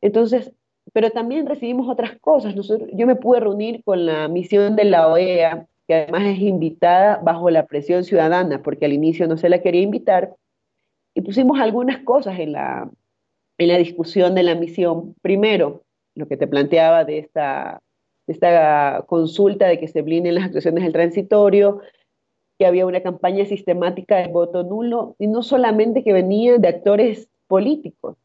Entonces, 0.00 0.52
pero 0.92 1.10
también 1.10 1.46
recibimos 1.46 1.88
otras 1.88 2.18
cosas. 2.20 2.54
yo 2.54 3.06
me 3.06 3.16
pude 3.16 3.40
reunir 3.40 3.82
con 3.84 4.06
la 4.06 4.28
misión 4.28 4.76
de 4.76 4.84
la 4.84 5.08
OEA, 5.08 5.66
que 5.86 5.94
además 5.94 6.24
es 6.24 6.40
invitada 6.40 7.20
bajo 7.22 7.50
la 7.50 7.66
presión 7.66 8.04
ciudadana, 8.04 8.62
porque 8.62 8.86
al 8.86 8.92
inicio 8.92 9.26
no 9.26 9.36
se 9.36 9.48
la 9.48 9.60
quería 9.60 9.82
invitar, 9.82 10.34
y 11.18 11.20
pusimos 11.20 11.58
algunas 11.58 12.04
cosas 12.04 12.38
en 12.38 12.52
la, 12.52 12.88
en 13.58 13.68
la 13.68 13.76
discusión 13.76 14.36
de 14.36 14.44
la 14.44 14.54
misión. 14.54 15.16
Primero, 15.20 15.82
lo 16.14 16.28
que 16.28 16.36
te 16.36 16.46
planteaba 16.46 17.04
de 17.04 17.18
esta, 17.18 17.82
de 18.28 18.34
esta 18.34 19.04
consulta 19.08 19.66
de 19.66 19.80
que 19.80 19.88
se 19.88 20.02
blinden 20.02 20.36
las 20.36 20.44
actuaciones 20.44 20.84
del 20.84 20.92
transitorio, 20.92 21.80
que 22.56 22.66
había 22.66 22.86
una 22.86 23.02
campaña 23.02 23.44
sistemática 23.46 24.18
de 24.18 24.28
voto 24.28 24.62
nulo, 24.62 25.16
y 25.18 25.26
no 25.26 25.42
solamente 25.42 26.04
que 26.04 26.12
venía 26.12 26.56
de 26.56 26.68
actores 26.68 27.28
políticos. 27.48 28.16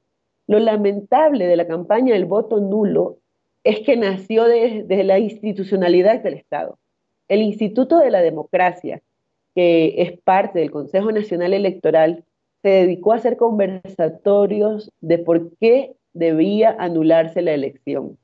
Lo 0.46 0.60
lamentable 0.60 1.48
de 1.48 1.56
la 1.56 1.66
campaña 1.66 2.14
del 2.14 2.26
voto 2.26 2.60
nulo 2.60 3.18
es 3.64 3.80
que 3.80 3.98
nació 3.98 4.44
desde 4.44 5.04
la 5.04 5.18
institucionalidad 5.18 6.22
del 6.22 6.36
Estado. 6.36 6.78
El 7.28 7.42
Instituto 7.42 7.98
de 7.98 8.12
la 8.12 8.22
Democracia, 8.22 9.02
que 9.56 9.96
es 9.98 10.22
parte 10.22 10.60
del 10.60 10.70
Consejo 10.70 11.12
Nacional 11.12 11.56
Electoral, 11.56 12.24
se 12.64 12.70
dedicó 12.70 13.12
a 13.12 13.18
hacer 13.18 13.38
conversatorios 13.38 14.92
de 15.02 15.20
por 15.20 15.56
qué 15.58 15.96
debía 16.14 16.76
anularse 16.80 17.42
la 17.42 17.54
elección. 17.54 18.18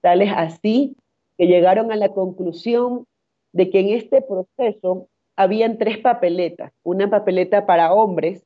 Tal 0.00 0.22
es 0.22 0.32
así 0.34 0.96
que 1.36 1.46
llegaron 1.46 1.90
a 1.90 1.96
la 1.96 2.10
conclusión 2.10 3.06
de 3.52 3.70
que 3.70 3.80
en 3.80 3.88
este 3.88 4.22
proceso 4.22 5.08
habían 5.36 5.78
tres 5.78 5.98
papeletas, 5.98 6.72
una 6.84 7.10
papeleta 7.10 7.66
para 7.66 7.92
hombres, 7.92 8.44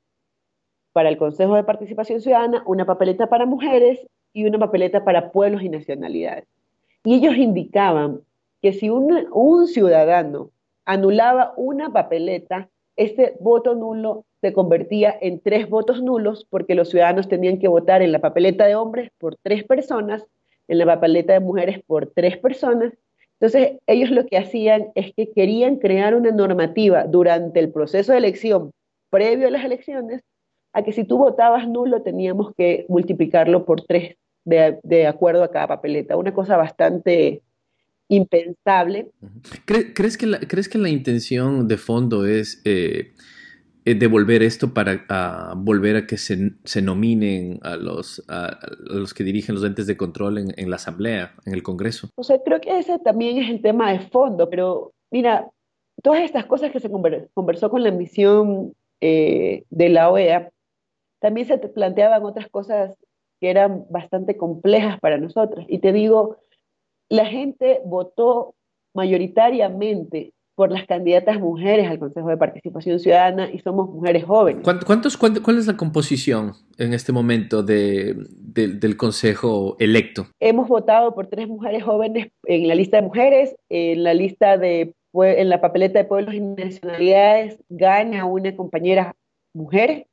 para 0.92 1.10
el 1.10 1.18
Consejo 1.18 1.54
de 1.56 1.64
Participación 1.64 2.20
Ciudadana, 2.20 2.62
una 2.66 2.86
papeleta 2.86 3.28
para 3.28 3.44
mujeres 3.44 4.00
y 4.32 4.46
una 4.46 4.58
papeleta 4.58 5.04
para 5.04 5.30
pueblos 5.30 5.62
y 5.62 5.68
nacionalidades. 5.68 6.46
Y 7.04 7.16
ellos 7.16 7.36
indicaban 7.36 8.22
que 8.62 8.72
si 8.72 8.88
un, 8.88 9.66
ciudadano 9.66 10.50
anulaba 10.86 11.52
una 11.56 11.92
papeleta, 11.92 12.70
ese 12.96 13.36
voto 13.40 13.74
nulo 13.74 14.24
se 14.40 14.52
convertía 14.52 15.14
en 15.20 15.40
tres 15.40 15.68
votos 15.68 16.02
nulos 16.02 16.46
porque 16.48 16.74
los 16.74 16.90
ciudadanos 16.90 17.28
tenían 17.28 17.58
que 17.58 17.68
votar 17.68 18.02
en 18.02 18.12
la 18.12 18.20
papeleta 18.20 18.66
de 18.66 18.76
hombres 18.76 19.10
por 19.18 19.36
tres 19.36 19.64
personas, 19.64 20.24
en 20.68 20.78
la 20.78 20.86
papeleta 20.86 21.32
de 21.32 21.40
mujeres 21.40 21.82
por 21.86 22.06
tres 22.06 22.36
personas 22.36 22.92
entonces, 23.40 23.78
ellos 23.86 24.10
lo 24.10 24.26
que 24.26 24.36
hacían 24.36 24.88
es 24.96 25.12
que 25.14 25.30
querían 25.30 25.76
crear 25.76 26.14
una 26.14 26.32
normativa 26.32 27.04
durante 27.04 27.60
el 27.60 27.70
proceso 27.70 28.12
de 28.12 28.18
elección, 28.18 28.72
previo 29.10 29.46
a 29.46 29.50
las 29.50 29.64
elecciones, 29.64 30.22
a 30.72 30.82
que 30.82 30.92
si 30.92 31.04
tú 31.04 31.18
votabas 31.18 31.68
nulo 31.68 32.02
teníamos 32.02 32.52
que 32.56 32.84
multiplicarlo 32.88 33.64
por 33.64 33.82
tres 33.82 34.16
de, 34.44 35.06
acuerdo 35.06 35.44
a 35.44 35.50
cada 35.50 35.68
papeleta. 35.68 36.16
Una 36.16 36.34
cosa 36.34 36.56
bastante 36.56 37.42
impensable. 38.08 39.10
¿Crees 39.66 40.16
que, 40.16 40.26
la, 40.26 40.40
¿Crees 40.40 40.68
que 40.68 40.78
la 40.78 40.88
intención 40.88 41.68
de 41.68 41.76
fondo 41.76 42.26
es 42.26 42.60
eh, 42.64 43.12
devolver 43.94 44.42
esto 44.42 44.74
para 44.74 45.54
volver 45.56 45.96
a 45.96 46.06
que 46.06 46.16
se, 46.16 46.52
se 46.64 46.82
nominen 46.82 47.60
a 47.62 47.76
los, 47.76 48.24
a, 48.28 48.58
los 48.80 49.14
que 49.14 49.24
dirigen 49.24 49.54
los 49.54 49.64
entes 49.64 49.86
de 49.86 49.96
control 49.96 50.38
en, 50.38 50.54
en, 50.56 50.70
la 50.70 50.76
Asamblea, 50.76 51.34
en 51.44 51.54
el 51.54 51.62
Congreso? 51.62 52.08
O 52.16 52.22
sea, 52.22 52.42
creo 52.44 52.60
que 52.60 52.78
ese 52.78 52.98
también 52.98 53.38
es 53.38 53.50
el 53.50 53.62
tema 53.62 53.92
de 53.92 54.00
fondo, 54.08 54.48
pero 54.50 54.92
mira, 55.10 55.48
todas 56.02 56.20
estas 56.22 56.46
cosas 56.46 56.70
que 56.70 56.80
se 56.80 56.90
conversó 56.90 57.70
con 57.70 57.82
la 57.82 57.90
misión 57.90 58.72
eh, 59.00 59.64
de 59.70 59.88
la 59.88 60.10
OEA, 60.10 60.50
también 61.20 61.46
se 61.46 61.58
planteaban 61.58 62.24
otras 62.24 62.48
cosas 62.48 62.96
que 63.40 63.50
eran 63.50 63.84
bastante 63.90 64.36
complejas 64.36 64.98
para 65.00 65.18
nosotros. 65.18 65.64
Y 65.68 65.78
te 65.78 65.92
digo, 65.92 66.36
la 67.08 67.26
gente 67.26 67.80
votó 67.84 68.54
mayoritariamente 68.94 70.32
por 70.58 70.72
las 70.72 70.86
candidatas 70.86 71.38
mujeres 71.38 71.88
al 71.88 72.00
Consejo 72.00 72.30
de 72.30 72.36
Participación 72.36 72.98
Ciudadana 72.98 73.48
y 73.48 73.60
somos 73.60 73.88
mujeres 73.90 74.24
jóvenes. 74.24 74.64
¿Cuántos, 74.64 75.16
¿Cuál 75.16 75.56
es 75.56 75.68
la 75.68 75.76
composición 75.76 76.54
en 76.78 76.94
este 76.94 77.12
momento 77.12 77.62
de, 77.62 78.16
del 78.28 78.96
Consejo 78.96 79.76
electo? 79.78 80.26
Hemos 80.40 80.66
votado 80.66 81.14
por 81.14 81.28
tres 81.28 81.46
mujeres 81.46 81.84
jóvenes 81.84 82.32
en 82.42 82.66
la 82.66 82.74
lista 82.74 82.96
de 82.96 83.02
mujeres, 83.04 83.54
en 83.68 84.02
la 84.02 84.14
lista 84.14 84.58
de 84.58 84.96
en 85.14 85.48
la 85.48 85.60
papeleta 85.60 86.00
de 86.00 86.06
pueblos 86.06 86.34
y 86.34 86.40
nacionalidades 86.40 87.60
gana 87.68 88.24
una 88.24 88.56
compañera 88.56 89.14
mujer 89.54 90.08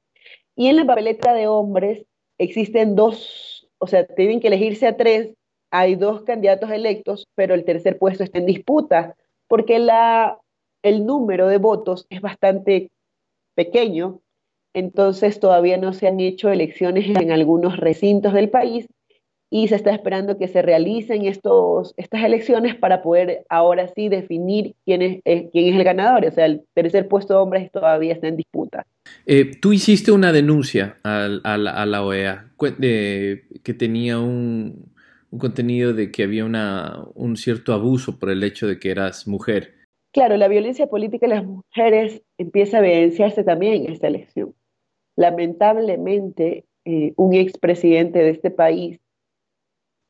y 0.55 0.67
en 0.67 0.75
la 0.75 0.85
papeleta 0.85 1.33
de 1.33 1.47
hombres 1.47 2.05
existen 2.37 2.95
dos, 2.95 3.67
o 3.79 3.87
sea, 3.87 4.05
tienen 4.05 4.39
que 4.39 4.49
elegirse 4.49 4.85
a 4.85 4.95
tres, 4.95 5.33
hay 5.71 5.95
dos 5.95 6.21
candidatos 6.21 6.69
electos, 6.69 7.27
pero 7.33 7.55
el 7.55 7.65
tercer 7.65 7.97
puesto 7.97 8.23
está 8.23 8.37
en 8.37 8.45
disputa 8.45 9.15
porque 9.47 9.79
la, 9.79 10.37
el 10.83 11.05
número 11.05 11.47
de 11.47 11.57
votos 11.57 12.05
es 12.09 12.21
bastante 12.21 12.91
pequeño, 13.55 14.21
entonces 14.73 15.39
todavía 15.39 15.77
no 15.77 15.93
se 15.93 16.07
han 16.07 16.19
hecho 16.19 16.49
elecciones 16.49 17.05
en 17.15 17.31
algunos 17.31 17.77
recintos 17.77 18.33
del 18.33 18.49
país 18.49 18.87
y 19.49 19.67
se 19.67 19.75
está 19.75 19.91
esperando 19.91 20.37
que 20.37 20.47
se 20.47 20.61
realicen 20.61 21.25
estos, 21.25 21.93
estas 21.97 22.23
elecciones 22.23 22.75
para 22.75 23.01
poder 23.01 23.45
ahora 23.47 23.87
sí 23.95 24.09
definir 24.09 24.75
quién 24.83 25.01
es, 25.01 25.21
eh, 25.23 25.49
quién 25.51 25.73
es 25.73 25.75
el 25.79 25.83
ganador. 25.85 26.25
O 26.25 26.31
sea, 26.31 26.45
el 26.45 26.63
tercer 26.73 27.07
puesto 27.07 27.35
de 27.35 27.39
hombres 27.39 27.71
todavía 27.71 28.13
está 28.13 28.27
en 28.27 28.37
disputa. 28.37 28.85
Eh, 29.25 29.51
tú 29.61 29.71
hiciste 29.71 30.11
una 30.11 30.33
denuncia 30.33 30.97
a, 31.03 31.57
la, 31.57 32.03
OEA 32.03 32.51
que 32.57 33.73
tenía 33.77 34.19
un, 34.19 34.94
un 35.35 35.39
contenido 35.39 35.93
de 35.93 36.11
que 36.11 36.23
había 36.23 36.45
una, 36.45 37.03
un 37.13 37.35
cierto 37.35 37.73
abuso 37.73 38.17
por 38.17 38.29
el 38.29 38.41
hecho 38.41 38.67
de 38.67 38.79
que 38.79 38.89
eras 38.89 39.27
mujer. 39.27 39.73
Claro, 40.13 40.37
la 40.37 40.47
violencia 40.47 40.87
política 40.87 41.27
de 41.27 41.35
las 41.35 41.45
mujeres 41.45 42.21
empieza 42.37 42.77
a 42.77 42.79
evidenciarse 42.79 43.43
también 43.43 43.83
en 43.83 43.91
esta 43.91 44.07
elección. 44.07 44.55
Lamentablemente, 45.17 46.63
eh, 46.85 47.11
un 47.17 47.33
expresidente 47.33 48.19
de 48.19 48.29
este 48.29 48.49
país 48.49 49.01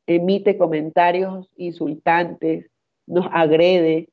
emite 0.06 0.56
comentarios 0.56 1.50
insultantes, 1.56 2.70
nos 3.08 3.26
agrede, 3.32 4.08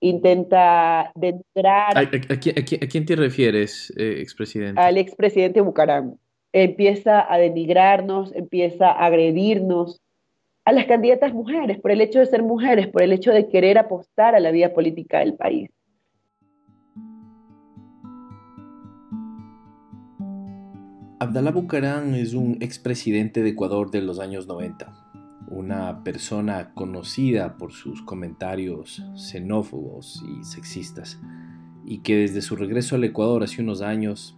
intenta 0.00 1.10
denigrar. 1.16 1.98
¿A, 1.98 2.08
quién 2.88 3.06
te 3.06 3.16
refieres, 3.16 3.92
eh, 3.96 4.20
expresidente? 4.20 4.80
Al 4.80 4.98
expresidente 4.98 5.60
Bucaram 5.60 6.16
empieza 6.64 7.30
a 7.30 7.36
denigrarnos, 7.36 8.34
empieza 8.34 8.86
a 8.86 9.04
agredirnos 9.06 10.00
a 10.64 10.72
las 10.72 10.86
candidatas 10.86 11.34
mujeres 11.34 11.78
por 11.78 11.90
el 11.90 12.00
hecho 12.00 12.18
de 12.18 12.26
ser 12.26 12.42
mujeres, 12.42 12.88
por 12.88 13.02
el 13.02 13.12
hecho 13.12 13.30
de 13.30 13.48
querer 13.48 13.76
apostar 13.78 14.34
a 14.34 14.40
la 14.40 14.50
vida 14.50 14.72
política 14.72 15.18
del 15.18 15.34
país. 15.34 15.70
Abdalá 21.18 21.50
Bucarán 21.50 22.14
es 22.14 22.34
un 22.34 22.56
expresidente 22.60 23.42
de 23.42 23.50
Ecuador 23.50 23.90
de 23.90 24.00
los 24.00 24.18
años 24.18 24.46
90, 24.46 24.92
una 25.48 26.04
persona 26.04 26.72
conocida 26.74 27.58
por 27.58 27.72
sus 27.72 28.02
comentarios 28.02 29.02
xenófobos 29.14 30.22
y 30.26 30.44
sexistas, 30.44 31.20
y 31.84 31.98
que 31.98 32.16
desde 32.16 32.40
su 32.40 32.56
regreso 32.56 32.96
al 32.96 33.04
Ecuador 33.04 33.44
hace 33.44 33.62
unos 33.62 33.82
años 33.82 34.36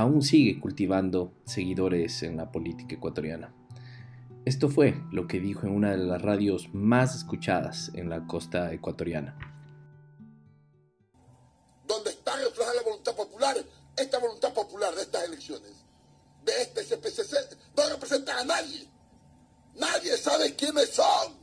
aún 0.00 0.22
sigue 0.22 0.60
cultivando 0.60 1.32
seguidores 1.44 2.22
en 2.22 2.36
la 2.36 2.50
política 2.50 2.94
ecuatoriana. 2.94 3.54
Esto 4.44 4.68
fue 4.68 4.94
lo 5.12 5.26
que 5.26 5.40
dijo 5.40 5.66
en 5.66 5.72
una 5.72 5.90
de 5.90 5.98
las 5.98 6.22
radios 6.22 6.68
más 6.72 7.14
escuchadas 7.16 7.90
en 7.94 8.08
la 8.08 8.26
costa 8.26 8.72
ecuatoriana. 8.72 9.36
¿Dónde 11.86 12.10
está 12.10 12.36
reflejada 12.36 12.76
la 12.76 12.82
voluntad 12.82 13.14
popular? 13.14 13.56
Esta 13.96 14.18
voluntad 14.18 14.54
popular 14.54 14.94
de 14.94 15.02
estas 15.02 15.24
elecciones, 15.24 15.72
de 16.44 16.62
este 16.62 16.84
SPCC, 16.84 17.56
no 17.76 17.88
representa 17.88 18.38
a 18.38 18.44
nadie. 18.44 18.88
Nadie 19.74 20.16
sabe 20.16 20.54
quiénes 20.54 20.90
son. 20.90 21.36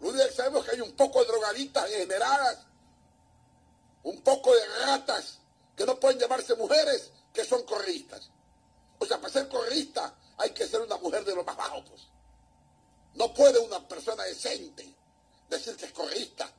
Lo 0.00 0.08
único 0.10 0.26
que 0.26 0.32
sabemos 0.32 0.60
es 0.60 0.70
que 0.70 0.76
hay 0.76 0.82
un 0.82 0.92
poco 0.92 1.20
de 1.20 1.26
drogadictas 1.26 1.88
generadas 1.90 2.66
un 4.02 4.20
poco 4.22 4.54
de 4.54 4.86
ratas 4.86 5.40
que 5.76 5.84
no 5.84 5.98
pueden 5.98 6.18
llamarse 6.18 6.54
mujeres, 6.56 7.12
que 7.32 7.44
son 7.44 7.62
corristas. 7.64 8.30
O 8.98 9.06
sea, 9.06 9.18
para 9.18 9.32
ser 9.32 9.48
corrista 9.48 10.14
hay 10.36 10.50
que 10.50 10.66
ser 10.66 10.80
una 10.80 10.96
mujer 10.96 11.24
de 11.24 11.34
lo 11.34 11.44
más 11.44 11.56
bajo, 11.56 11.84
pues. 11.84 12.08
No 13.14 13.32
puede 13.34 13.58
una 13.58 13.86
persona 13.86 14.22
decente 14.24 14.86
decir 15.48 15.76
que 15.76 15.86
es 15.86 15.92
corrista. 15.92 16.50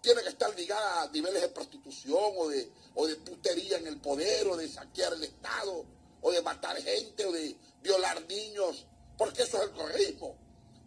Tiene 0.00 0.22
que 0.22 0.30
estar 0.30 0.54
ligada 0.56 1.02
a 1.02 1.10
niveles 1.10 1.42
de 1.42 1.48
prostitución 1.48 2.32
o 2.36 2.48
de, 2.48 2.70
o 2.94 3.06
de 3.06 3.16
putería 3.16 3.78
en 3.78 3.86
el 3.86 4.00
poder 4.00 4.48
o 4.48 4.56
de 4.56 4.68
saquear 4.68 5.12
el 5.12 5.22
Estado 5.24 5.84
o 6.20 6.30
de 6.32 6.42
matar 6.42 6.76
gente 6.76 7.24
o 7.24 7.32
de 7.32 7.56
violar 7.82 8.22
niños, 8.28 8.86
porque 9.16 9.42
eso 9.42 9.58
es 9.58 9.64
el 9.64 9.70
corrismo. 9.70 10.36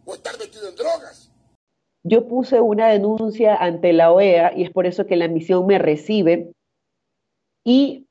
O 0.04 0.14
estar 0.14 0.38
metido 0.38 0.68
en 0.68 0.76
drogas. 0.76 1.30
Yo 2.04 2.28
puse 2.28 2.60
una 2.60 2.88
denuncia 2.88 3.56
ante 3.56 3.92
la 3.92 4.12
OEA 4.12 4.52
y 4.56 4.62
es 4.62 4.70
por 4.70 4.86
eso 4.86 5.06
que 5.06 5.16
la 5.16 5.28
misión 5.28 5.66
me 5.66 5.78
recibe 5.78 6.52
y 7.64 8.05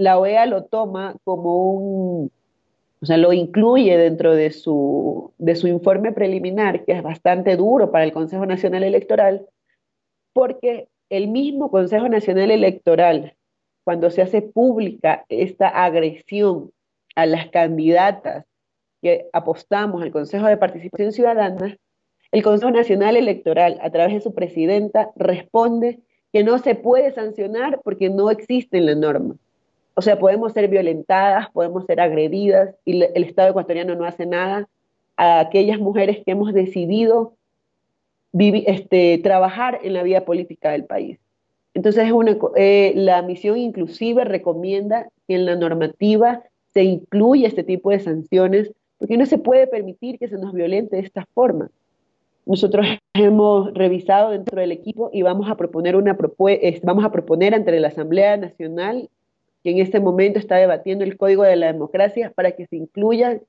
la 0.00 0.18
OEA 0.18 0.46
lo 0.46 0.64
toma 0.64 1.14
como 1.24 1.72
un 1.72 2.30
o 3.02 3.06
sea, 3.06 3.16
lo 3.16 3.32
incluye 3.32 3.96
dentro 3.96 4.34
de 4.34 4.50
su, 4.50 5.32
de 5.38 5.56
su 5.56 5.68
informe 5.68 6.12
preliminar, 6.12 6.84
que 6.84 6.92
es 6.92 7.02
bastante 7.02 7.56
duro 7.56 7.90
para 7.90 8.04
el 8.04 8.12
Consejo 8.12 8.44
Nacional 8.44 8.82
Electoral, 8.82 9.46
porque 10.34 10.88
el 11.08 11.28
mismo 11.28 11.70
Consejo 11.70 12.10
Nacional 12.10 12.50
Electoral, 12.50 13.34
cuando 13.84 14.10
se 14.10 14.20
hace 14.20 14.42
pública 14.42 15.24
esta 15.30 15.68
agresión 15.68 16.72
a 17.16 17.24
las 17.24 17.48
candidatas 17.48 18.44
que 19.00 19.28
apostamos 19.32 20.02
al 20.02 20.12
Consejo 20.12 20.46
de 20.46 20.58
Participación 20.58 21.12
Ciudadana, 21.12 21.78
el 22.32 22.42
Consejo 22.42 22.70
Nacional 22.70 23.16
Electoral, 23.16 23.78
a 23.80 23.90
través 23.90 24.12
de 24.12 24.20
su 24.20 24.34
presidenta, 24.34 25.10
responde 25.16 26.00
que 26.34 26.44
no 26.44 26.58
se 26.58 26.74
puede 26.74 27.12
sancionar 27.12 27.80
porque 27.82 28.10
no 28.10 28.30
existe 28.30 28.76
en 28.76 28.86
la 28.86 28.94
norma. 28.94 29.36
O 30.00 30.02
sea, 30.02 30.18
podemos 30.18 30.54
ser 30.54 30.66
violentadas, 30.68 31.50
podemos 31.50 31.84
ser 31.84 32.00
agredidas 32.00 32.74
y 32.86 33.02
el 33.02 33.22
Estado 33.22 33.50
ecuatoriano 33.50 33.94
no 33.96 34.06
hace 34.06 34.24
nada 34.24 34.66
a 35.18 35.40
aquellas 35.40 35.78
mujeres 35.78 36.22
que 36.24 36.30
hemos 36.30 36.54
decidido 36.54 37.34
este, 38.32 39.20
trabajar 39.22 39.78
en 39.82 39.92
la 39.92 40.02
vida 40.02 40.24
política 40.24 40.70
del 40.70 40.86
país. 40.86 41.18
Entonces, 41.74 42.10
eh, 42.56 42.94
la 42.96 43.20
misión 43.20 43.58
inclusive 43.58 44.24
recomienda 44.24 45.06
que 45.28 45.34
en 45.34 45.44
la 45.44 45.54
normativa 45.54 46.44
se 46.72 46.82
incluya 46.82 47.48
este 47.48 47.62
tipo 47.62 47.90
de 47.90 48.00
sanciones, 48.00 48.72
porque 48.96 49.18
no 49.18 49.26
se 49.26 49.36
puede 49.36 49.66
permitir 49.66 50.18
que 50.18 50.28
se 50.28 50.38
nos 50.38 50.54
violente 50.54 50.96
de 50.96 51.02
esta 51.02 51.26
forma. 51.34 51.70
Nosotros 52.46 52.86
hemos 53.12 53.74
revisado 53.74 54.30
dentro 54.30 54.62
del 54.62 54.72
equipo 54.72 55.10
y 55.12 55.20
vamos 55.20 55.50
a 55.50 55.56
proponer 55.56 55.94
una 55.94 56.16
vamos 56.84 57.04
a 57.04 57.12
proponer 57.12 57.54
ante 57.54 57.78
la 57.78 57.88
Asamblea 57.88 58.38
Nacional 58.38 59.10
que 59.62 59.70
en 59.70 59.78
este 59.78 60.00
momento 60.00 60.38
está 60.38 60.56
debatiendo 60.56 61.04
el 61.04 61.16
Código 61.16 61.42
de 61.42 61.56
la 61.56 61.72
Democracia 61.72 62.32
para 62.34 62.52
que 62.52 62.66
se 62.66 62.76
incluyan 62.76 63.42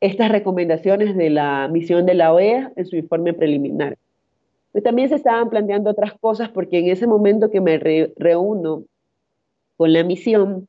estas 0.00 0.30
recomendaciones 0.30 1.16
de 1.16 1.30
la 1.30 1.68
misión 1.68 2.06
de 2.06 2.14
la 2.14 2.32
OEA 2.32 2.72
en 2.76 2.86
su 2.86 2.96
informe 2.96 3.34
preliminar. 3.34 3.96
Pues 4.72 4.84
también 4.84 5.08
se 5.08 5.16
estaban 5.16 5.50
planteando 5.50 5.90
otras 5.90 6.12
cosas 6.20 6.50
porque 6.50 6.78
en 6.78 6.88
ese 6.88 7.06
momento 7.06 7.50
que 7.50 7.60
me 7.60 7.78
reúno 7.78 8.84
con 9.76 9.92
la 9.92 10.04
misión, 10.04 10.68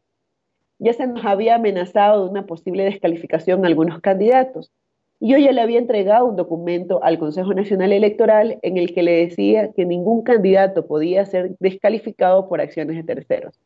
ya 0.79 0.93
se 0.93 1.05
nos 1.05 1.25
había 1.25 1.55
amenazado 1.55 2.23
de 2.23 2.31
una 2.31 2.45
posible 2.45 2.83
descalificación 2.85 3.63
a 3.63 3.67
algunos 3.67 3.99
candidatos. 3.99 4.71
Y 5.19 5.31
yo 5.31 5.37
ya 5.37 5.51
le 5.51 5.61
había 5.61 5.79
entregado 5.79 6.25
un 6.25 6.37
documento 6.37 7.03
al 7.03 7.19
Consejo 7.19 7.53
Nacional 7.53 7.91
Electoral 7.91 8.57
en 8.61 8.77
el 8.77 8.93
que 8.93 9.03
le 9.03 9.11
decía 9.11 9.73
que 9.73 9.85
ningún 9.85 10.23
candidato 10.23 10.87
podía 10.87 11.25
ser 11.25 11.57
descalificado 11.59 12.47
por 12.47 12.61
acciones 12.61 12.95
de 12.95 13.03
terceros. 13.03 13.59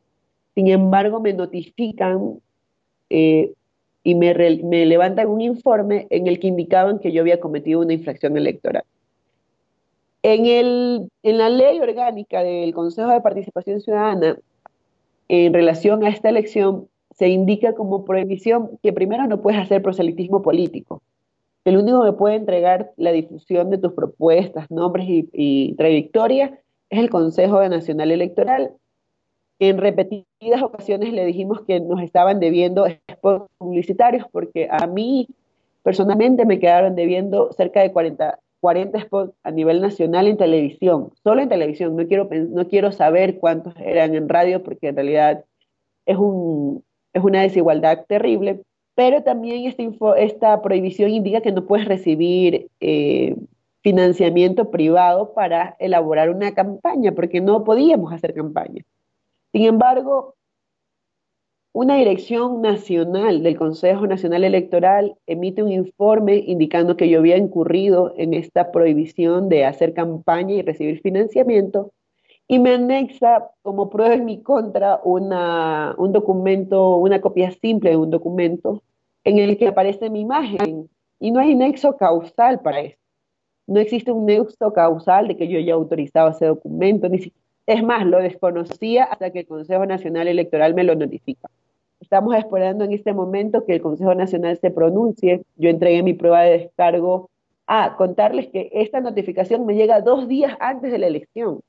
Sin 0.54 0.68
embargo, 0.68 1.20
me 1.20 1.32
notifican 1.32 2.38
eh, 3.10 3.52
y 4.04 4.14
me, 4.14 4.34
levantan 4.34 5.28
un 5.28 5.40
informe 5.40 6.06
en 6.10 6.26
el 6.26 6.38
que 6.38 6.46
indicaban 6.46 6.98
que 6.98 7.10
yo 7.10 7.22
había 7.22 7.40
cometido 7.40 7.80
una 7.80 7.94
infracción 7.94 8.36
electoral. 8.36 8.84
En, 10.22 10.46
el, 10.46 11.08
en 11.22 11.38
la 11.38 11.48
ley 11.48 11.80
orgánica 11.80 12.42
del 12.42 12.72
Consejo 12.74 13.10
de 13.10 13.20
Participación 13.20 13.80
Ciudadana, 13.80 14.38
en 15.28 15.52
relación 15.52 16.04
a 16.04 16.10
esta 16.10 16.28
elección, 16.28 16.88
se 17.10 17.28
indica 17.28 17.74
como 17.74 18.04
prohibición 18.04 18.78
que 18.82 18.92
primero 18.92 19.26
no 19.26 19.40
puedes 19.40 19.60
hacer 19.60 19.82
proselitismo 19.82 20.42
político. 20.42 21.02
El 21.64 21.78
único 21.78 22.04
que 22.04 22.12
puede 22.12 22.36
entregar 22.36 22.92
la 22.96 23.12
difusión 23.12 23.70
de 23.70 23.78
tus 23.78 23.92
propuestas, 23.92 24.70
nombres 24.70 25.08
y, 25.08 25.30
y 25.32 25.74
trayectoria 25.76 26.58
es 26.90 26.98
el 26.98 27.08
Consejo 27.08 27.66
Nacional 27.68 28.10
Electoral 28.10 28.72
en 29.58 29.78
repetidas 29.78 30.62
ocasiones 30.62 31.12
le 31.12 31.24
dijimos 31.24 31.62
que 31.62 31.80
nos 31.80 32.02
estaban 32.02 32.40
debiendo 32.40 32.86
spots 33.10 33.50
publicitarios 33.58 34.26
porque 34.30 34.68
a 34.70 34.86
mí 34.86 35.28
personalmente 35.82 36.44
me 36.44 36.58
quedaron 36.58 36.94
debiendo 36.94 37.52
cerca 37.52 37.80
de 37.80 37.92
40, 37.92 38.38
40 38.60 39.00
spots 39.00 39.32
a 39.42 39.50
nivel 39.50 39.80
nacional 39.80 40.26
en 40.26 40.36
televisión, 40.36 41.10
solo 41.22 41.42
en 41.42 41.48
televisión, 41.48 41.96
no 41.96 42.06
quiero, 42.06 42.28
no 42.30 42.66
quiero 42.68 42.90
saber 42.92 43.38
cuántos 43.38 43.74
eran 43.78 44.14
en 44.14 44.28
radio 44.28 44.62
porque 44.62 44.88
en 44.88 44.96
realidad 44.96 45.44
es, 46.06 46.16
un, 46.16 46.82
es 47.12 47.22
una 47.22 47.42
desigualdad 47.42 48.04
terrible, 48.08 48.62
pero 48.94 49.22
también 49.22 49.66
esta, 49.66 49.82
esta 50.16 50.62
prohibición 50.62 51.10
indica 51.10 51.40
que 51.40 51.52
no 51.52 51.66
puedes 51.66 51.86
recibir 51.86 52.68
eh, 52.80 53.36
financiamiento 53.82 54.70
privado 54.70 55.34
para 55.34 55.76
elaborar 55.78 56.30
una 56.30 56.54
campaña 56.54 57.12
porque 57.12 57.40
no 57.40 57.64
podíamos 57.64 58.12
hacer 58.12 58.34
campaña. 58.34 58.82
Sin 59.54 59.66
embargo, 59.66 60.34
una 61.72 61.94
dirección 61.94 62.60
nacional 62.60 63.44
del 63.44 63.56
Consejo 63.56 64.04
Nacional 64.04 64.42
Electoral 64.42 65.16
emite 65.28 65.62
un 65.62 65.70
informe 65.70 66.42
indicando 66.44 66.96
que 66.96 67.08
yo 67.08 67.20
había 67.20 67.36
incurrido 67.36 68.12
en 68.16 68.34
esta 68.34 68.72
prohibición 68.72 69.48
de 69.48 69.64
hacer 69.64 69.94
campaña 69.94 70.54
y 70.54 70.62
recibir 70.62 71.00
financiamiento 71.02 71.92
y 72.48 72.58
me 72.58 72.74
anexa 72.74 73.48
como 73.62 73.90
prueba 73.90 74.14
en 74.14 74.24
mi 74.24 74.42
contra 74.42 75.00
una, 75.04 75.94
un 75.98 76.10
documento, 76.10 76.96
una 76.96 77.20
copia 77.20 77.52
simple 77.52 77.90
de 77.90 77.96
un 77.96 78.10
documento 78.10 78.82
en 79.22 79.38
el 79.38 79.56
que 79.56 79.68
aparece 79.68 80.10
mi 80.10 80.22
imagen 80.22 80.90
y 81.20 81.30
no 81.30 81.38
hay 81.38 81.54
nexo 81.54 81.96
causal 81.96 82.58
para 82.58 82.80
eso. 82.80 82.98
No 83.68 83.78
existe 83.78 84.10
un 84.10 84.26
nexo 84.26 84.72
causal 84.72 85.28
de 85.28 85.36
que 85.36 85.46
yo 85.46 85.58
haya 85.58 85.74
autorizado 85.74 86.30
ese 86.30 86.46
documento, 86.46 87.08
ni 87.08 87.18
siquiera 87.18 87.43
es 87.66 87.82
más, 87.82 88.06
lo 88.06 88.18
desconocía 88.18 89.04
hasta 89.04 89.30
que 89.30 89.40
el 89.40 89.46
Consejo 89.46 89.86
Nacional 89.86 90.28
Electoral 90.28 90.74
me 90.74 90.84
lo 90.84 90.94
notifica. 90.94 91.48
Estamos 92.00 92.36
esperando 92.36 92.84
en 92.84 92.92
este 92.92 93.14
momento 93.14 93.64
que 93.64 93.74
el 93.74 93.80
Consejo 93.80 94.14
Nacional 94.14 94.58
se 94.58 94.70
pronuncie. 94.70 95.42
Yo 95.56 95.70
entregué 95.70 96.02
mi 96.02 96.12
prueba 96.12 96.42
de 96.42 96.58
descargo. 96.58 97.30
a 97.66 97.96
contarles 97.96 98.48
que 98.48 98.68
esta 98.74 99.00
notificación 99.00 99.64
me 99.64 99.74
llega 99.74 100.02
dos 100.02 100.28
días 100.28 100.54
antes 100.60 100.92
de 100.92 100.98
la 100.98 101.06
elección. 101.06 101.60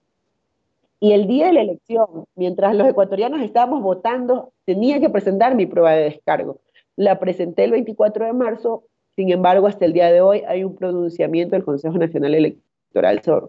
Y 1.00 1.14
el 1.14 1.26
día 1.26 1.48
de 1.48 1.54
la 1.54 1.62
elección, 1.62 2.26
mientras 2.36 2.76
los 2.76 2.86
ecuatorianos 2.90 3.42
estábamos 3.42 3.82
votando, 3.82 4.52
tenía 4.66 5.00
que 5.00 5.10
presentar 5.10 5.56
mi 5.56 5.66
prueba 5.66 5.94
de 5.94 6.04
descargo. 6.04 6.60
La 6.98 7.18
presenté 7.18 7.64
el 7.64 7.72
24 7.72 8.26
de 8.26 8.34
marzo, 8.34 8.84
sin 9.16 9.32
embargo, 9.32 9.68
hasta 9.68 9.86
el 9.86 9.94
día 9.94 10.12
de 10.12 10.20
hoy 10.20 10.42
hay 10.46 10.66
un 10.66 10.76
pronunciamiento 10.76 11.56
del 11.56 11.64
Consejo 11.64 11.98
Nacional 11.98 12.36
Electoral 12.36 12.75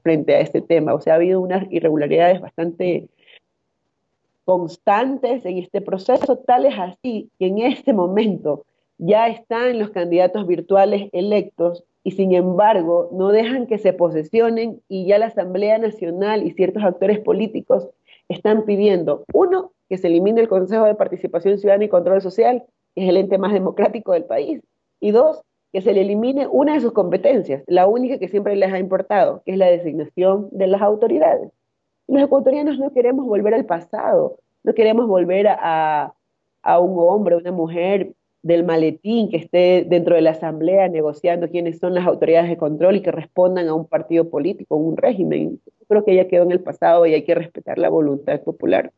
frente 0.02 0.34
a 0.34 0.40
este 0.40 0.60
tema. 0.60 0.94
O 0.94 1.00
sea, 1.00 1.14
ha 1.14 1.16
habido 1.16 1.40
unas 1.40 1.70
irregularidades 1.70 2.40
bastante 2.40 3.08
constantes 4.44 5.44
en 5.44 5.58
este 5.58 5.80
proceso, 5.80 6.38
tales 6.38 6.74
así 6.78 7.30
que 7.38 7.46
en 7.46 7.58
este 7.58 7.92
momento 7.92 8.64
ya 8.96 9.28
están 9.28 9.78
los 9.78 9.90
candidatos 9.90 10.46
virtuales 10.46 11.10
electos 11.12 11.84
y 12.04 12.12
sin 12.12 12.32
embargo 12.32 13.10
no 13.12 13.32
dejan 13.32 13.66
que 13.66 13.78
se 13.78 13.92
posesionen 13.92 14.80
y 14.88 15.06
ya 15.06 15.18
la 15.18 15.26
Asamblea 15.26 15.78
Nacional 15.78 16.46
y 16.46 16.52
ciertos 16.52 16.84
actores 16.84 17.18
políticos 17.18 17.88
están 18.28 18.64
pidiendo, 18.64 19.24
uno, 19.32 19.72
que 19.88 19.98
se 19.98 20.06
elimine 20.06 20.40
el 20.40 20.48
Consejo 20.48 20.84
de 20.84 20.94
Participación 20.94 21.58
Ciudadana 21.58 21.84
y 21.84 21.88
Control 21.88 22.22
Social, 22.22 22.64
que 22.94 23.02
es 23.02 23.08
el 23.08 23.16
ente 23.16 23.38
más 23.38 23.52
democrático 23.52 24.12
del 24.12 24.24
país, 24.24 24.60
y 25.00 25.10
dos, 25.10 25.42
que 25.76 25.82
se 25.82 25.92
le 25.92 26.00
elimine 26.00 26.46
una 26.50 26.72
de 26.72 26.80
sus 26.80 26.92
competencias, 26.92 27.62
la 27.66 27.86
única 27.86 28.18
que 28.18 28.28
siempre 28.28 28.56
les 28.56 28.72
ha 28.72 28.78
importado, 28.78 29.42
que 29.44 29.52
es 29.52 29.58
la 29.58 29.66
designación 29.66 30.48
de 30.50 30.68
las 30.68 30.80
autoridades. 30.80 31.52
Los 32.08 32.22
ecuatorianos 32.22 32.78
no 32.78 32.94
queremos 32.94 33.26
volver 33.26 33.52
al 33.52 33.66
pasado, 33.66 34.38
no 34.64 34.72
queremos 34.72 35.06
volver 35.06 35.48
a, 35.48 36.14
a 36.62 36.80
un 36.80 36.98
hombre, 36.98 37.36
una 37.36 37.52
mujer 37.52 38.14
del 38.40 38.64
maletín 38.64 39.28
que 39.28 39.36
esté 39.36 39.84
dentro 39.86 40.14
de 40.14 40.22
la 40.22 40.30
asamblea 40.30 40.88
negociando 40.88 41.50
quiénes 41.50 41.78
son 41.78 41.92
las 41.92 42.06
autoridades 42.06 42.48
de 42.48 42.56
control 42.56 42.96
y 42.96 43.02
que 43.02 43.12
respondan 43.12 43.68
a 43.68 43.74
un 43.74 43.84
partido 43.84 44.30
político, 44.30 44.76
un 44.76 44.96
régimen. 44.96 45.60
creo 45.88 46.06
que 46.06 46.14
ya 46.14 46.26
quedó 46.26 46.44
en 46.44 46.52
el 46.52 46.60
pasado 46.60 47.04
y 47.04 47.12
hay 47.12 47.24
que 47.24 47.34
respetar 47.34 47.76
la 47.76 47.90
voluntad 47.90 48.40
popular. 48.40 48.92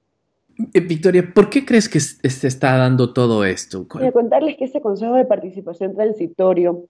Eh, 0.75 0.81
Victoria, 0.81 1.25
¿por 1.35 1.51
qué 1.51 1.65
crees 1.65 1.89
que 1.89 2.01
se 2.01 2.49
está 2.49 2.77
dando 2.77 3.13
todo 3.13 3.45
esto? 3.45 3.87
Quiero 3.87 4.13
contarles 4.13 4.57
que 4.57 4.65
ese 4.65 4.81
Consejo 4.81 5.15
de 5.15 5.25
Participación 5.25 5.95
Transitorio 5.95 6.87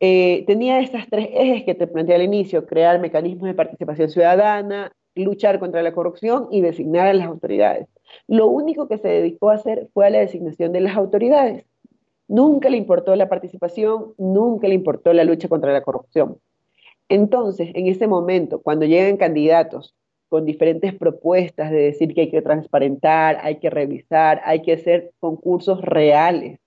eh, 0.00 0.44
tenía 0.46 0.80
estas 0.80 1.08
tres 1.08 1.28
ejes 1.32 1.64
que 1.64 1.74
te 1.74 1.86
planteé 1.86 2.16
al 2.16 2.22
inicio, 2.22 2.66
crear 2.66 3.00
mecanismos 3.00 3.46
de 3.46 3.54
participación 3.54 4.10
ciudadana, 4.10 4.92
luchar 5.14 5.58
contra 5.58 5.82
la 5.82 5.92
corrupción 5.92 6.48
y 6.50 6.60
designar 6.60 7.06
a 7.06 7.14
las 7.14 7.26
autoridades. 7.26 7.86
Lo 8.26 8.46
único 8.48 8.88
que 8.88 8.98
se 8.98 9.08
dedicó 9.08 9.50
a 9.50 9.54
hacer 9.54 9.88
fue 9.94 10.06
a 10.06 10.10
la 10.10 10.18
designación 10.18 10.72
de 10.72 10.80
las 10.80 10.96
autoridades. 10.96 11.64
Nunca 12.28 12.68
le 12.68 12.76
importó 12.76 13.16
la 13.16 13.28
participación, 13.28 14.12
nunca 14.18 14.68
le 14.68 14.74
importó 14.74 15.12
la 15.12 15.24
lucha 15.24 15.48
contra 15.48 15.72
la 15.72 15.82
corrupción. 15.82 16.38
Entonces, 17.08 17.70
en 17.74 17.86
ese 17.86 18.06
momento, 18.06 18.60
cuando 18.60 18.86
llegan 18.86 19.16
candidatos 19.16 19.94
con 20.34 20.44
diferentes 20.44 20.92
propuestas 20.92 21.70
de 21.70 21.76
decir 21.76 22.12
que 22.12 22.22
hay 22.22 22.28
que 22.32 22.42
transparentar, 22.42 23.38
hay 23.40 23.60
que 23.60 23.70
revisar, 23.70 24.40
hay 24.44 24.62
que 24.62 24.72
hacer 24.72 25.12
concursos 25.20 25.80
reales 25.80 26.58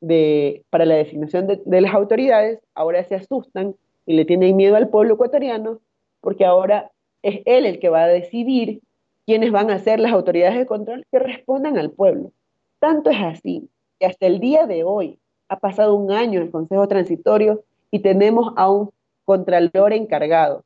de, 0.00 0.64
para 0.70 0.84
la 0.86 0.96
designación 0.96 1.46
de, 1.46 1.62
de 1.64 1.80
las 1.80 1.94
autoridades, 1.94 2.58
ahora 2.74 3.04
se 3.04 3.14
asustan 3.14 3.76
y 4.06 4.14
le 4.14 4.24
tienen 4.24 4.56
miedo 4.56 4.74
al 4.74 4.88
pueblo 4.88 5.14
ecuatoriano 5.14 5.78
porque 6.20 6.44
ahora 6.44 6.90
es 7.22 7.42
él 7.44 7.64
el 7.64 7.78
que 7.78 7.90
va 7.90 8.02
a 8.02 8.08
decidir 8.08 8.80
quiénes 9.24 9.52
van 9.52 9.70
a 9.70 9.78
ser 9.78 10.00
las 10.00 10.10
autoridades 10.10 10.58
de 10.58 10.66
control 10.66 11.06
que 11.12 11.20
respondan 11.20 11.78
al 11.78 11.92
pueblo. 11.92 12.32
Tanto 12.80 13.10
es 13.10 13.20
así 13.20 13.70
que 14.00 14.06
hasta 14.06 14.26
el 14.26 14.40
día 14.40 14.66
de 14.66 14.82
hoy 14.82 15.16
ha 15.48 15.60
pasado 15.60 15.94
un 15.94 16.10
año 16.10 16.40
el 16.40 16.50
Consejo 16.50 16.88
Transitorio 16.88 17.62
y 17.92 18.00
tenemos 18.00 18.52
a 18.56 18.68
un 18.68 18.90
contralor 19.24 19.92
encargado. 19.92 20.64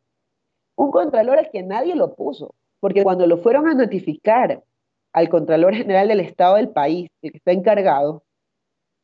Un 0.76 0.90
contralor 0.90 1.38
al 1.38 1.50
que 1.50 1.62
nadie 1.62 1.96
lo 1.96 2.14
puso, 2.14 2.54
porque 2.80 3.02
cuando 3.02 3.26
lo 3.26 3.38
fueron 3.38 3.66
a 3.68 3.74
notificar 3.74 4.62
al 5.12 5.28
Contralor 5.28 5.74
General 5.74 6.06
del 6.08 6.20
Estado 6.20 6.56
del 6.56 6.68
país, 6.68 7.10
el 7.22 7.32
que 7.32 7.38
está 7.38 7.52
encargado, 7.52 8.22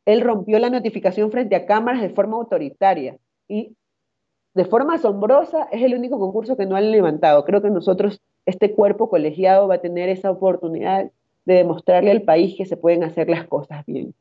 él 0.05 0.21
rompió 0.21 0.59
la 0.59 0.71
notificación 0.71 1.31
frente 1.31 1.57
a 1.57 1.65
cámaras 1.65 2.03
de 2.03 2.11
forma 2.11 2.37
autoritaria 2.37 3.17
y 3.49 3.75
de 4.55 4.65
forma 4.67 4.95
asombrosa 4.95 5.69
es 5.73 5.83
el 5.83 5.95
único 5.95 6.19
concurso 6.19 6.57
que 6.57 6.67
no 6.67 6.77
han 6.77 6.91
levantado. 6.91 7.45
Creo 7.45 7.63
que 7.63 7.71
nosotros, 7.71 8.21
este 8.45 8.75
cuerpo 8.75 9.09
colegiado 9.09 9.69
va 9.69 9.77
a 9.77 9.81
tener 9.81 10.09
esa 10.09 10.31
oportunidad 10.31 11.11
de 11.45 11.55
demostrarle 11.55 12.11
al 12.11 12.23
país 12.23 12.57
que 12.57 12.67
se 12.67 12.77
pueden 12.77 13.05
hacer 13.05 13.31
las 13.31 13.47
cosas 13.47 13.85
bien. 13.87 14.15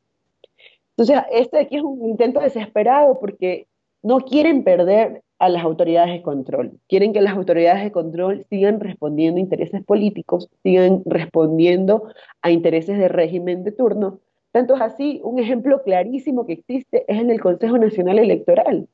Entonces, 0.96 1.24
este 1.32 1.58
aquí 1.58 1.76
es 1.76 1.82
un 1.82 2.08
intento 2.08 2.40
desesperado 2.40 3.18
porque 3.20 3.66
no 4.02 4.20
quieren 4.20 4.64
perder 4.64 5.22
a 5.42 5.48
las 5.48 5.64
autoridades 5.64 6.12
de 6.12 6.22
control. 6.22 6.78
Quieren 6.88 7.12
que 7.12 7.20
las 7.20 7.34
autoridades 7.34 7.82
de 7.82 7.90
control 7.90 8.46
sigan 8.48 8.78
respondiendo 8.78 9.38
a 9.38 9.40
intereses 9.40 9.82
políticos, 9.84 10.48
sigan 10.62 11.02
respondiendo 11.04 12.04
a 12.42 12.52
intereses 12.52 12.96
de 12.96 13.08
régimen 13.08 13.64
de 13.64 13.72
turno. 13.72 14.20
Tanto 14.52 14.76
es 14.76 14.80
así, 14.80 15.20
un 15.24 15.40
ejemplo 15.40 15.82
clarísimo 15.82 16.46
que 16.46 16.52
existe 16.52 17.04
es 17.08 17.20
en 17.20 17.28
el 17.28 17.40
Consejo 17.40 17.76
Nacional 17.76 18.20
Electoral 18.20 18.86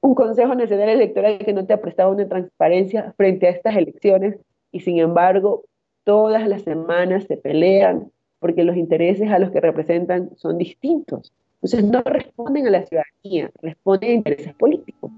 un 0.00 0.14
Consejo 0.14 0.54
Nacional 0.54 0.90
Electoral 0.90 1.38
que 1.38 1.52
no 1.52 1.66
te 1.66 1.72
ha 1.72 1.80
prestado 1.80 2.12
una 2.12 2.28
transparencia 2.28 3.12
frente 3.16 3.48
a 3.48 3.50
estas 3.50 3.76
elecciones 3.76 4.36
y 4.70 4.78
sin 4.78 5.00
embargo 5.00 5.64
todas 6.04 6.46
las 6.46 6.62
semanas 6.62 7.24
se 7.24 7.36
pelean 7.36 8.12
porque 8.38 8.62
los 8.62 8.76
intereses 8.76 9.28
a 9.32 9.40
los 9.40 9.50
que 9.50 9.60
representan 9.60 10.30
son 10.36 10.58
distintos. 10.58 11.32
Entonces 11.56 11.84
no 11.84 12.02
responden 12.02 12.68
a 12.68 12.70
la 12.70 12.86
ciudadanía, 12.86 13.50
responden 13.60 14.10
a 14.10 14.14
intereses 14.14 14.54
políticos. 14.54 15.10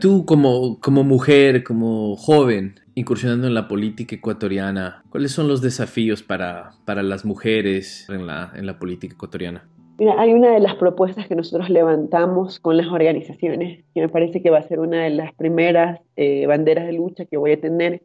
Tú 0.00 0.26
como, 0.26 0.78
como 0.80 1.04
mujer, 1.04 1.64
como 1.64 2.16
joven, 2.16 2.74
incursionando 2.94 3.46
en 3.46 3.54
la 3.54 3.66
política 3.66 4.16
ecuatoriana, 4.16 5.02
¿cuáles 5.10 5.32
son 5.32 5.48
los 5.48 5.62
desafíos 5.62 6.22
para, 6.22 6.72
para 6.84 7.02
las 7.02 7.24
mujeres 7.24 8.06
en 8.10 8.26
la, 8.26 8.52
en 8.54 8.66
la 8.66 8.78
política 8.78 9.14
ecuatoriana? 9.14 9.68
Mira, 9.98 10.14
hay 10.18 10.34
una 10.34 10.52
de 10.52 10.60
las 10.60 10.74
propuestas 10.74 11.26
que 11.26 11.34
nosotros 11.34 11.70
levantamos 11.70 12.60
con 12.60 12.76
las 12.76 12.88
organizaciones, 12.88 13.84
que 13.94 14.00
me 14.02 14.10
parece 14.10 14.42
que 14.42 14.50
va 14.50 14.58
a 14.58 14.68
ser 14.68 14.80
una 14.80 15.04
de 15.04 15.10
las 15.10 15.34
primeras 15.34 16.00
eh, 16.16 16.46
banderas 16.46 16.84
de 16.86 16.92
lucha 16.92 17.24
que 17.24 17.38
voy 17.38 17.52
a 17.52 17.60
tener, 17.60 18.02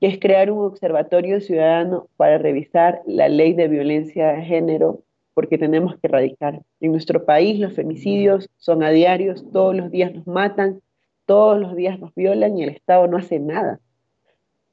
que 0.00 0.06
es 0.06 0.20
crear 0.20 0.52
un 0.52 0.64
observatorio 0.64 1.40
ciudadano 1.40 2.06
para 2.16 2.38
revisar 2.38 3.00
la 3.06 3.28
ley 3.28 3.54
de 3.54 3.66
violencia 3.66 4.28
de 4.28 4.42
género, 4.42 5.02
porque 5.34 5.58
tenemos 5.58 5.94
que 5.94 6.06
erradicar. 6.06 6.62
En 6.78 6.92
nuestro 6.92 7.24
país 7.24 7.58
los 7.58 7.72
femicidios 7.72 8.48
son 8.56 8.84
a 8.84 8.90
diarios, 8.90 9.44
todos 9.52 9.74
los 9.74 9.90
días 9.90 10.14
nos 10.14 10.28
matan, 10.28 10.80
todos 11.26 11.60
los 11.60 11.76
días 11.76 12.00
nos 12.00 12.14
violan 12.14 12.56
y 12.56 12.62
el 12.62 12.70
Estado 12.70 13.06
no 13.06 13.18
hace 13.18 13.38
nada. 13.38 13.80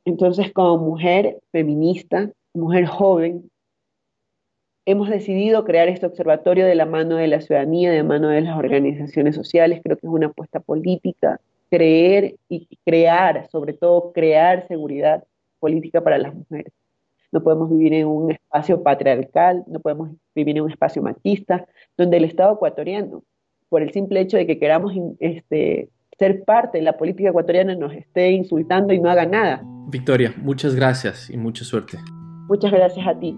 Entonces, 0.06 0.52
como 0.54 0.78
mujer 0.78 1.40
feminista, 1.52 2.30
mujer 2.54 2.86
joven, 2.86 3.50
hemos 4.86 5.10
decidido 5.10 5.64
crear 5.64 5.88
este 5.88 6.06
observatorio 6.06 6.66
de 6.66 6.76
la 6.76 6.86
mano 6.86 7.16
de 7.16 7.28
la 7.28 7.42
ciudadanía, 7.42 7.92
de 7.92 7.98
la 7.98 8.04
mano 8.04 8.30
de 8.30 8.42
las 8.42 8.58
organizaciones 8.58 9.36
sociales. 9.36 9.82
Creo 9.84 9.98
que 9.98 10.08
es 10.08 10.14
una 10.14 10.28
apuesta 10.28 10.60
política, 10.60 11.40
creer 11.70 12.36
y 12.50 12.68
crear, 12.86 13.50
sobre 13.50 13.74
todo 13.74 14.12
crear 14.14 14.68
seguridad 14.68 15.24
política 15.60 16.02
para 16.02 16.18
las 16.18 16.36
mujeres. 16.36 16.74
No 17.32 17.42
podemos 17.42 17.70
vivir 17.70 17.94
en 17.94 18.08
un 18.08 18.32
espacio 18.32 18.84
patriarcal, 18.84 19.64
no 19.66 19.80
podemos 19.80 20.12
vivir 20.36 20.58
en 20.58 20.64
un 20.66 20.72
espacio 20.72 21.02
machista, 21.02 21.66
donde 21.98 22.18
el 22.18 22.26
Estado 22.26 22.54
ecuatoriano, 22.54 23.24
por 23.70 23.82
el 23.82 23.92
simple 23.92 24.20
hecho 24.20 24.38
de 24.38 24.46
que 24.46 24.60
queramos 24.60 24.94
este, 25.20 25.90
ser 26.18 26.44
parte 26.44 26.78
de 26.78 26.84
la 26.84 26.98
política 26.98 27.30
ecuatoriana, 27.30 27.76
nos 27.76 27.94
esté 27.94 28.32
insultando 28.32 28.94
y 28.94 29.00
no 29.00 29.10
haga 29.10 29.26
nada. 29.26 29.64
Victoria, 29.88 30.34
muchas 30.38 30.76
gracias 30.76 31.30
y 31.30 31.38
mucha 31.38 31.66
suerte. 31.66 31.98
Muchas 32.48 32.72
gracias 32.72 33.08
a 33.08 33.20
ti. 33.20 33.38